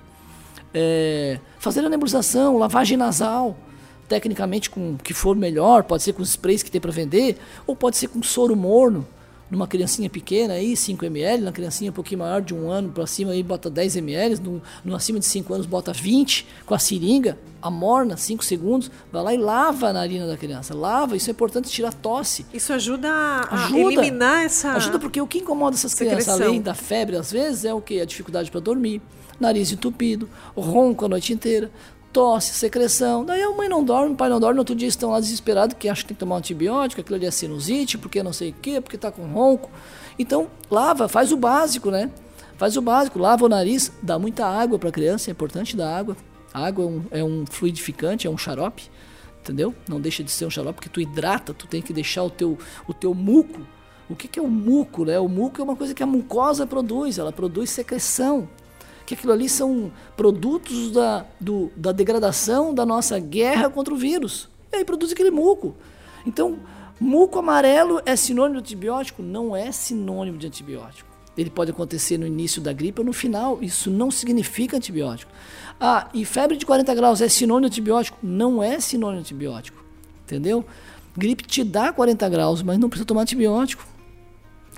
[0.74, 3.56] É, fazer a nebulização, lavagem nasal,
[4.08, 7.38] tecnicamente com o que for melhor, pode ser com os sprays que tem para vender,
[7.64, 9.06] ou pode ser com soro morno
[9.50, 13.06] numa criancinha pequena aí, 5 ml, na criancinha um pouquinho maior de um ano para
[13.06, 16.78] cima aí bota 10 ml, no, no acima de 5 anos bota 20, com a
[16.78, 21.32] seringa, amorna 5 segundos, vai lá e lava a narina da criança, lava, isso é
[21.32, 22.46] importante tirar tosse.
[22.54, 26.74] Isso ajuda a ajuda, eliminar essa Ajuda porque o que incomoda essas crianças, além da
[26.74, 28.00] febre às vezes, é o que?
[28.00, 29.02] A dificuldade para dormir,
[29.38, 31.70] nariz entupido, ronco a noite inteira,
[32.12, 33.24] tosse, secreção.
[33.24, 35.76] Daí a mãe não dorme, o pai não dorme, no outro dia estão lá desesperados
[35.78, 38.50] que acham que tem que tomar um antibiótico, aquilo ali é sinusite, porque não sei
[38.50, 39.70] o quê, porque está com ronco.
[40.18, 42.10] Então, lava, faz o básico, né?
[42.56, 45.96] Faz o básico, lava o nariz, dá muita água para a criança, é importante dar
[45.96, 46.16] água.
[46.52, 48.90] A água é um, é um, fluidificante, é um xarope,
[49.40, 49.74] entendeu?
[49.88, 52.58] Não deixa de ser um xarope, porque tu hidrata, tu tem que deixar o teu,
[52.86, 53.60] o teu muco.
[54.10, 55.18] O que, que é o muco, né?
[55.20, 58.48] O muco é uma coisa que a mucosa produz, ela produz secreção
[59.10, 64.48] que aquilo ali são produtos da, do, da degradação da nossa guerra contra o vírus.
[64.72, 65.74] E aí produz aquele muco.
[66.24, 66.60] Então,
[67.00, 69.20] muco amarelo é sinônimo de antibiótico?
[69.20, 71.10] Não é sinônimo de antibiótico.
[71.36, 73.58] Ele pode acontecer no início da gripe ou no final.
[73.60, 75.32] Isso não significa antibiótico.
[75.80, 78.16] Ah, e febre de 40 graus é sinônimo de antibiótico?
[78.22, 79.84] Não é sinônimo de antibiótico.
[80.24, 80.64] Entendeu?
[81.16, 83.84] Gripe te dá 40 graus, mas não precisa tomar antibiótico.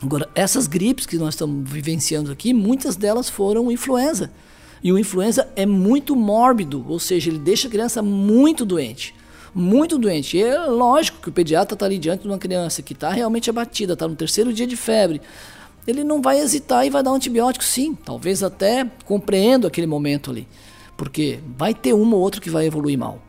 [0.02, 4.32] Agora, essas gripes que nós estamos vivenciando aqui, muitas delas foram influenza.
[4.82, 9.14] E o influenza é muito mórbido, ou seja, ele deixa a criança muito doente.
[9.54, 10.36] Muito doente.
[10.36, 13.48] E é lógico que o pediatra está ali diante de uma criança que está realmente
[13.48, 15.20] abatida, está no terceiro dia de febre.
[15.86, 17.94] Ele não vai hesitar e vai dar um antibiótico, sim.
[17.94, 20.48] Talvez até compreendo aquele momento ali.
[20.96, 23.20] Porque vai ter uma ou outra que vai evoluir mal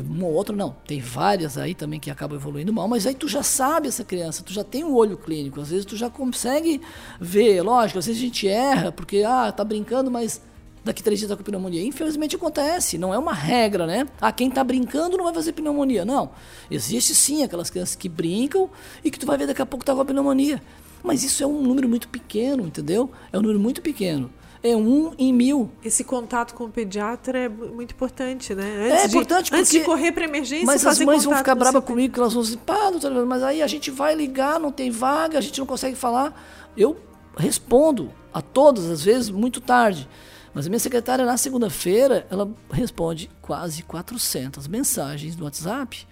[0.00, 3.28] uma ou outra não, tem várias aí também que acabam evoluindo mal, mas aí tu
[3.28, 6.80] já sabe essa criança, tu já tem um olho clínico, às vezes tu já consegue
[7.20, 10.40] ver, lógico, às vezes a gente erra, porque, ah, tá brincando, mas
[10.84, 11.82] daqui três dias tá com pneumonia.
[11.82, 14.06] Infelizmente acontece, não é uma regra, né?
[14.20, 16.30] Ah, quem tá brincando não vai fazer pneumonia, não.
[16.70, 18.70] Existe sim aquelas crianças que brincam
[19.04, 20.62] e que tu vai ver daqui a pouco tá com a pneumonia.
[21.02, 23.10] Mas isso é um número muito pequeno, entendeu?
[23.32, 24.30] É um número muito pequeno
[24.62, 25.70] é um em mil.
[25.84, 28.88] Esse contato com o pediatra é muito importante, né?
[28.88, 29.60] É antes é importante de, porque...
[29.60, 32.42] Antes de correr para emergência, Mas as mães vão ficar bravas comigo, que elas vão
[32.42, 35.66] dizer, pá, doutora, mas aí a gente vai ligar, não tem vaga, a gente não
[35.66, 36.40] consegue falar.
[36.76, 36.96] Eu
[37.36, 40.08] respondo a todas as vezes muito tarde.
[40.54, 46.06] Mas a minha secretária, na segunda-feira, ela responde quase 400 mensagens no WhatsApp.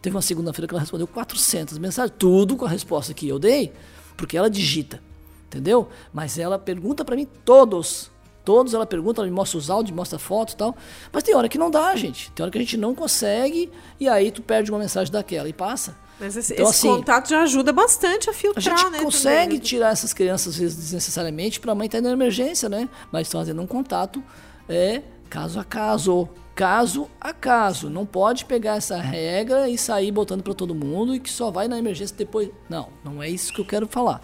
[0.00, 3.72] Teve uma segunda-feira que ela respondeu 400 mensagens, tudo com a resposta que eu dei,
[4.16, 5.02] porque ela digita
[5.48, 5.88] entendeu?
[6.12, 8.10] Mas ela pergunta para mim todos.
[8.44, 10.74] Todos ela pergunta, ela me mostra os áudios, mostra fotos e tal.
[11.12, 12.30] Mas tem hora que não dá, gente.
[12.32, 13.70] Tem hora que a gente não consegue
[14.00, 15.94] e aí tu perde uma mensagem daquela e passa.
[16.18, 19.02] Mas esse, então, esse assim, contato já ajuda bastante a filtrar, a gente né?
[19.02, 19.60] consegue também.
[19.60, 22.88] tirar essas crianças às vezes, desnecessariamente para a mãe estar tá na emergência, né?
[23.12, 24.22] Mas fazendo um contato
[24.68, 27.88] é caso a caso, caso a caso.
[27.88, 31.68] Não pode pegar essa regra e sair botando para todo mundo e que só vai
[31.68, 32.50] na emergência depois.
[32.68, 34.22] Não, não é isso que eu quero falar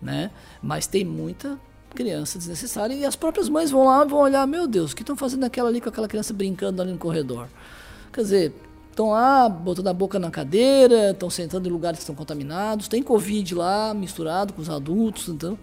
[0.00, 0.30] né?
[0.62, 1.58] Mas tem muita
[1.94, 5.16] criança desnecessária e as próprias mães vão lá vão olhar, meu Deus, o que estão
[5.16, 7.48] fazendo aquela ali com aquela criança brincando ali no corredor?
[8.12, 8.54] Quer dizer,
[8.90, 13.02] estão lá botando a boca na cadeira, estão sentando em lugares que estão contaminados, tem
[13.02, 15.58] Covid lá misturado com os adultos, então,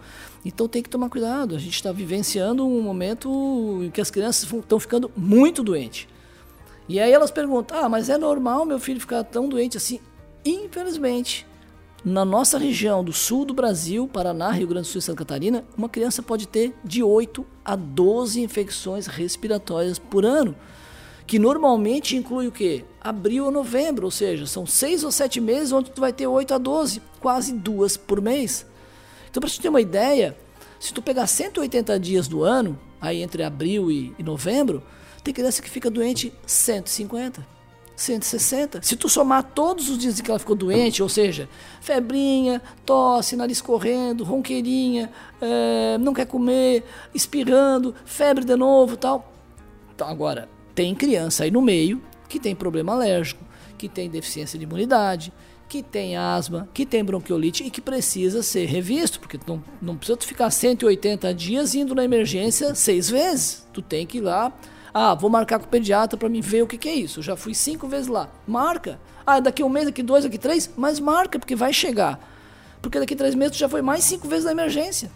[0.46, 1.56] então tem que tomar cuidado.
[1.56, 6.08] A gente está vivenciando um momento em que as crianças estão ficando muito doentes.
[6.88, 10.00] E aí elas perguntam: ah, mas é normal meu filho ficar tão doente assim?
[10.46, 11.46] Infelizmente,
[12.04, 15.64] na nossa região do sul do Brasil, Paraná, Rio Grande do Sul e Santa Catarina,
[15.78, 20.54] uma criança pode ter de 8 a 12 infecções respiratórias por ano,
[21.26, 22.84] que normalmente inclui o quê?
[23.00, 26.54] Abril ou novembro, ou seja, são 6 ou 7 meses onde tu vai ter 8
[26.54, 28.66] a 12, quase duas por mês.
[29.30, 30.38] Então, para você ter uma ideia,
[30.80, 34.84] se tu pegar 180 dias do ano, aí entre abril e novembro,
[35.24, 37.53] tem criança que fica doente 150.
[37.96, 38.82] 160.
[38.82, 41.48] Se tu somar todos os dias que ela ficou doente, ou seja,
[41.82, 46.84] febrinha, tosse, nariz correndo, ronqueirinha, é, não quer comer,
[47.14, 49.32] espirrando, febre de novo tal.
[49.94, 53.44] Então, agora, tem criança aí no meio que tem problema alérgico,
[53.78, 55.32] que tem deficiência de imunidade,
[55.70, 60.18] que tem asma, que tem bronquiolite e que precisa ser revisto, porque não, não precisa
[60.18, 63.68] tu ficar 180 dias indo na emergência seis vezes.
[63.74, 64.52] Tu tem que ir lá
[64.94, 67.20] ah, vou marcar com o pediatra para me ver o que, que é isso.
[67.20, 68.30] Eu já fui cinco vezes lá.
[68.46, 69.00] Marca.
[69.26, 72.20] Ah, daqui um mês, daqui dois, daqui três, mas marca, porque vai chegar.
[72.82, 75.10] Porque daqui três meses tu já foi mais cinco vezes na emergência.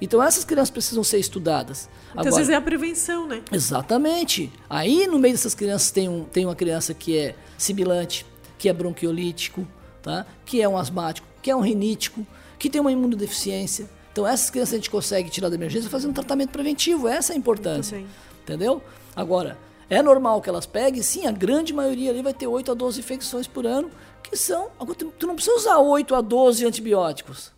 [0.00, 1.88] Então essas crianças precisam ser estudadas.
[2.10, 3.42] Então, Agora, às vezes é a prevenção, né?
[3.50, 4.52] Exatamente.
[4.68, 8.26] Aí no meio dessas crianças tem, um, tem uma criança que é sibilante,
[8.58, 9.66] que é bronquiolítico,
[10.02, 10.26] tá?
[10.44, 12.26] que é um asmático, que é um rinítico,
[12.58, 13.88] que tem uma imunodeficiência.
[14.12, 17.08] Então essas crianças a gente consegue tirar da emergência fazendo um tratamento preventivo.
[17.08, 18.04] Essa é a importância.
[18.42, 18.82] Entendeu?
[19.14, 19.58] Agora,
[19.88, 23.00] é normal que elas peguem, sim, a grande maioria ali vai ter 8 a 12
[23.00, 23.90] infecções por ano,
[24.22, 24.70] que são.
[25.18, 27.52] Tu não precisa usar 8 a 12 antibióticos.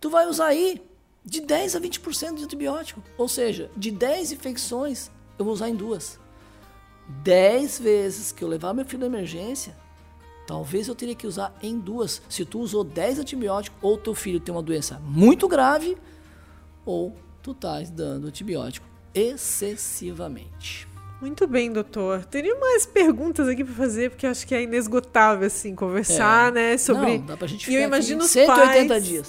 [0.00, 0.82] Tu vai usar aí
[1.24, 3.02] de 10 a 20% de antibiótico.
[3.18, 6.18] Ou seja, de 10 infecções, eu vou usar em duas.
[7.22, 9.76] 10 vezes que eu levar meu filho na emergência,
[10.46, 12.22] talvez eu teria que usar em duas.
[12.28, 15.96] Se tu usou 10 antibióticos, ou teu filho tem uma doença muito grave,
[16.86, 20.88] ou tu estás dando antibiótico excessivamente.
[21.22, 22.24] Muito bem, doutor.
[22.24, 26.50] Teria mais perguntas aqui para fazer, porque acho que é inesgotável, assim, conversar, é.
[26.50, 26.76] né?
[26.76, 27.18] Sobre.
[27.18, 29.04] Não, dá pra gente ficar e eu imagino os 180 pais...
[29.06, 29.28] dias.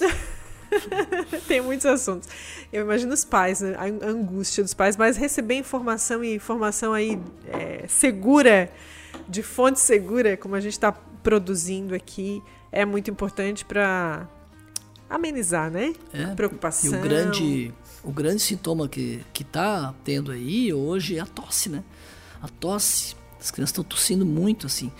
[1.46, 2.28] Tem muitos assuntos.
[2.72, 3.76] Eu imagino os pais, né?
[3.78, 7.16] a angústia dos pais, mas receber informação e informação aí
[7.46, 8.72] é, segura,
[9.28, 12.42] de fonte segura, como a gente está produzindo aqui,
[12.72, 14.28] é muito importante para
[15.08, 15.92] amenizar, né?
[16.12, 16.92] É, a preocupação.
[16.92, 17.72] E o grande,
[18.04, 21.82] o grande sintoma que, que tá tendo aí hoje é a tosse, né?
[22.42, 23.16] A tosse.
[23.40, 24.90] As crianças estão tossindo muito, assim.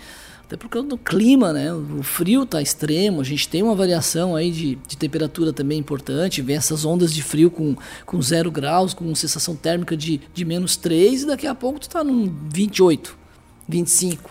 [0.43, 1.73] Até por causa do clima, né?
[1.73, 6.41] O frio está extremo, a gente tem uma variação aí de, de temperatura também importante,
[6.41, 7.75] vem essas ondas de frio com,
[8.05, 11.83] com zero graus, com sensação térmica de, de menos 3, e daqui a pouco tu
[11.83, 13.17] está num 28,
[13.67, 14.29] 25,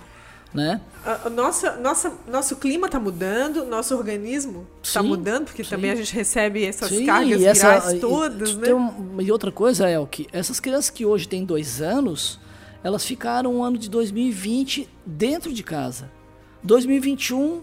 [0.55, 0.81] né?
[1.05, 5.71] A, nossa, nossa, nosso clima está mudando, nosso organismo está mudando, porque sim.
[5.71, 8.73] também a gente recebe essas sim, cargas e essa, virais todas, e, né?
[8.73, 12.39] Um, e outra coisa é que essas crianças que hoje têm dois anos,
[12.85, 16.09] elas ficaram o ano de 2020 dentro de casa.
[16.63, 17.61] 2021,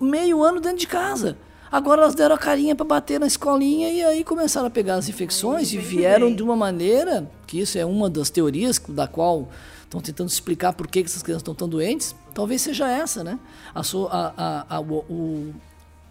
[0.00, 1.38] meio ano dentro de casa.
[1.70, 5.08] Agora elas deram a carinha para bater na escolinha e aí começaram a pegar as
[5.08, 9.48] infecções e vieram de uma maneira, que isso é uma das teorias da qual
[9.86, 13.38] estão tentando explicar por que essas crianças estão tão doentes, talvez seja essa, né?
[13.74, 15.54] A, a, a, o,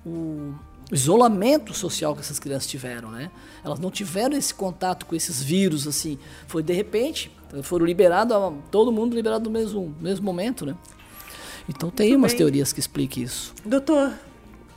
[0.06, 0.54] o
[0.92, 3.32] isolamento social que essas crianças tiveram, né?
[3.64, 6.18] Elas não tiveram esse contato com esses vírus assim.
[6.48, 7.32] Foi de repente,
[7.64, 8.36] foram liberados,
[8.72, 10.76] todo mundo liberado no mesmo, mesmo momento, né?
[11.68, 12.38] Então tem Muito umas bem.
[12.40, 13.54] teorias que expliquem isso.
[13.66, 14.14] Doutor,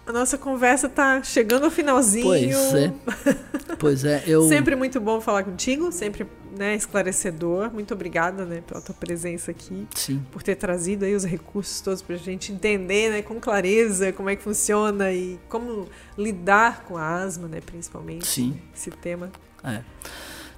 [0.09, 2.25] a nossa conversa está chegando ao finalzinho.
[2.25, 2.93] Pois é.
[3.79, 6.27] Pois é, eu sempre muito bom falar contigo, sempre
[6.59, 7.73] né, esclarecedor.
[7.73, 10.21] Muito obrigada, né, pela tua presença aqui, Sim.
[10.33, 14.31] por ter trazido aí os recursos todos para a gente entender, né, com clareza como
[14.31, 15.87] é que funciona e como
[16.17, 18.27] lidar com a asma, né, principalmente.
[18.27, 18.59] Sim.
[18.75, 19.31] Esse tema.
[19.63, 19.83] É.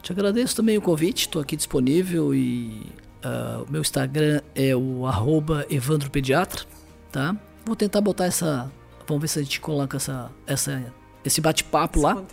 [0.00, 2.90] Te agradeço também o convite, estou aqui disponível e
[3.22, 6.64] uh, o meu Instagram é o arroba evandropediatra,
[7.12, 7.36] tá?
[7.66, 8.72] Vou tentar botar essa,
[9.10, 10.92] vamos ver se a gente coloca essa, essa,
[11.24, 12.24] esse bate-papo lá, lá,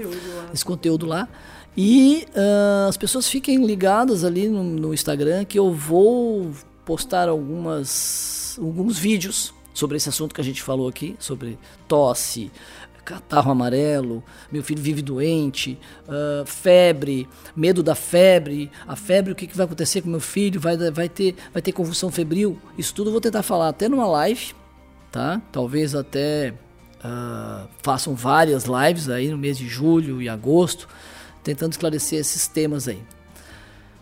[0.53, 1.27] esse conteúdo lá.
[1.75, 6.51] E uh, as pessoas fiquem ligadas ali no, no Instagram que eu vou
[6.85, 12.51] postar algumas, alguns vídeos sobre esse assunto que a gente falou aqui, sobre tosse,
[13.05, 19.47] catarro amarelo, meu filho vive doente, uh, febre, medo da febre, a febre, o que,
[19.47, 23.07] que vai acontecer com meu filho, vai, vai, ter, vai ter convulsão febril, isso tudo
[23.07, 24.53] eu vou tentar falar até numa live,
[25.11, 25.41] tá?
[25.51, 26.53] Talvez até
[27.03, 30.87] uh, façam várias lives aí no mês de julho e agosto,
[31.43, 33.03] tentando esclarecer esses temas aí.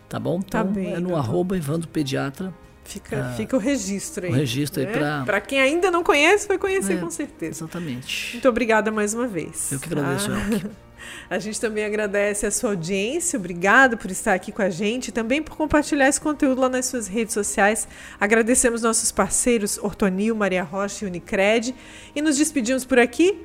[0.08, 0.40] Tá bom?
[0.40, 2.54] Tá então, tá bem, é no arroba Evandro Pediatra
[2.86, 4.30] Fica, ah, fica o registro aí.
[4.30, 4.88] O registro né?
[4.88, 5.22] aí para.
[5.24, 7.64] Para quem ainda não conhece, vai conhecer é, com certeza.
[7.64, 8.34] Exatamente.
[8.34, 9.72] Muito obrigada mais uma vez.
[9.72, 10.70] Eu que agradeço, ah.
[11.28, 15.42] A gente também agradece a sua audiência, obrigado por estar aqui com a gente também
[15.42, 17.86] por compartilhar esse conteúdo lá nas suas redes sociais.
[18.20, 21.74] Agradecemos nossos parceiros Ortonil, Maria Rocha e Unicred
[22.14, 23.44] e nos despedimos por aqui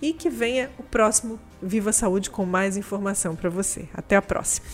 [0.00, 3.88] e que venha o próximo Viva Saúde com mais informação para você.
[3.94, 4.66] Até a próxima.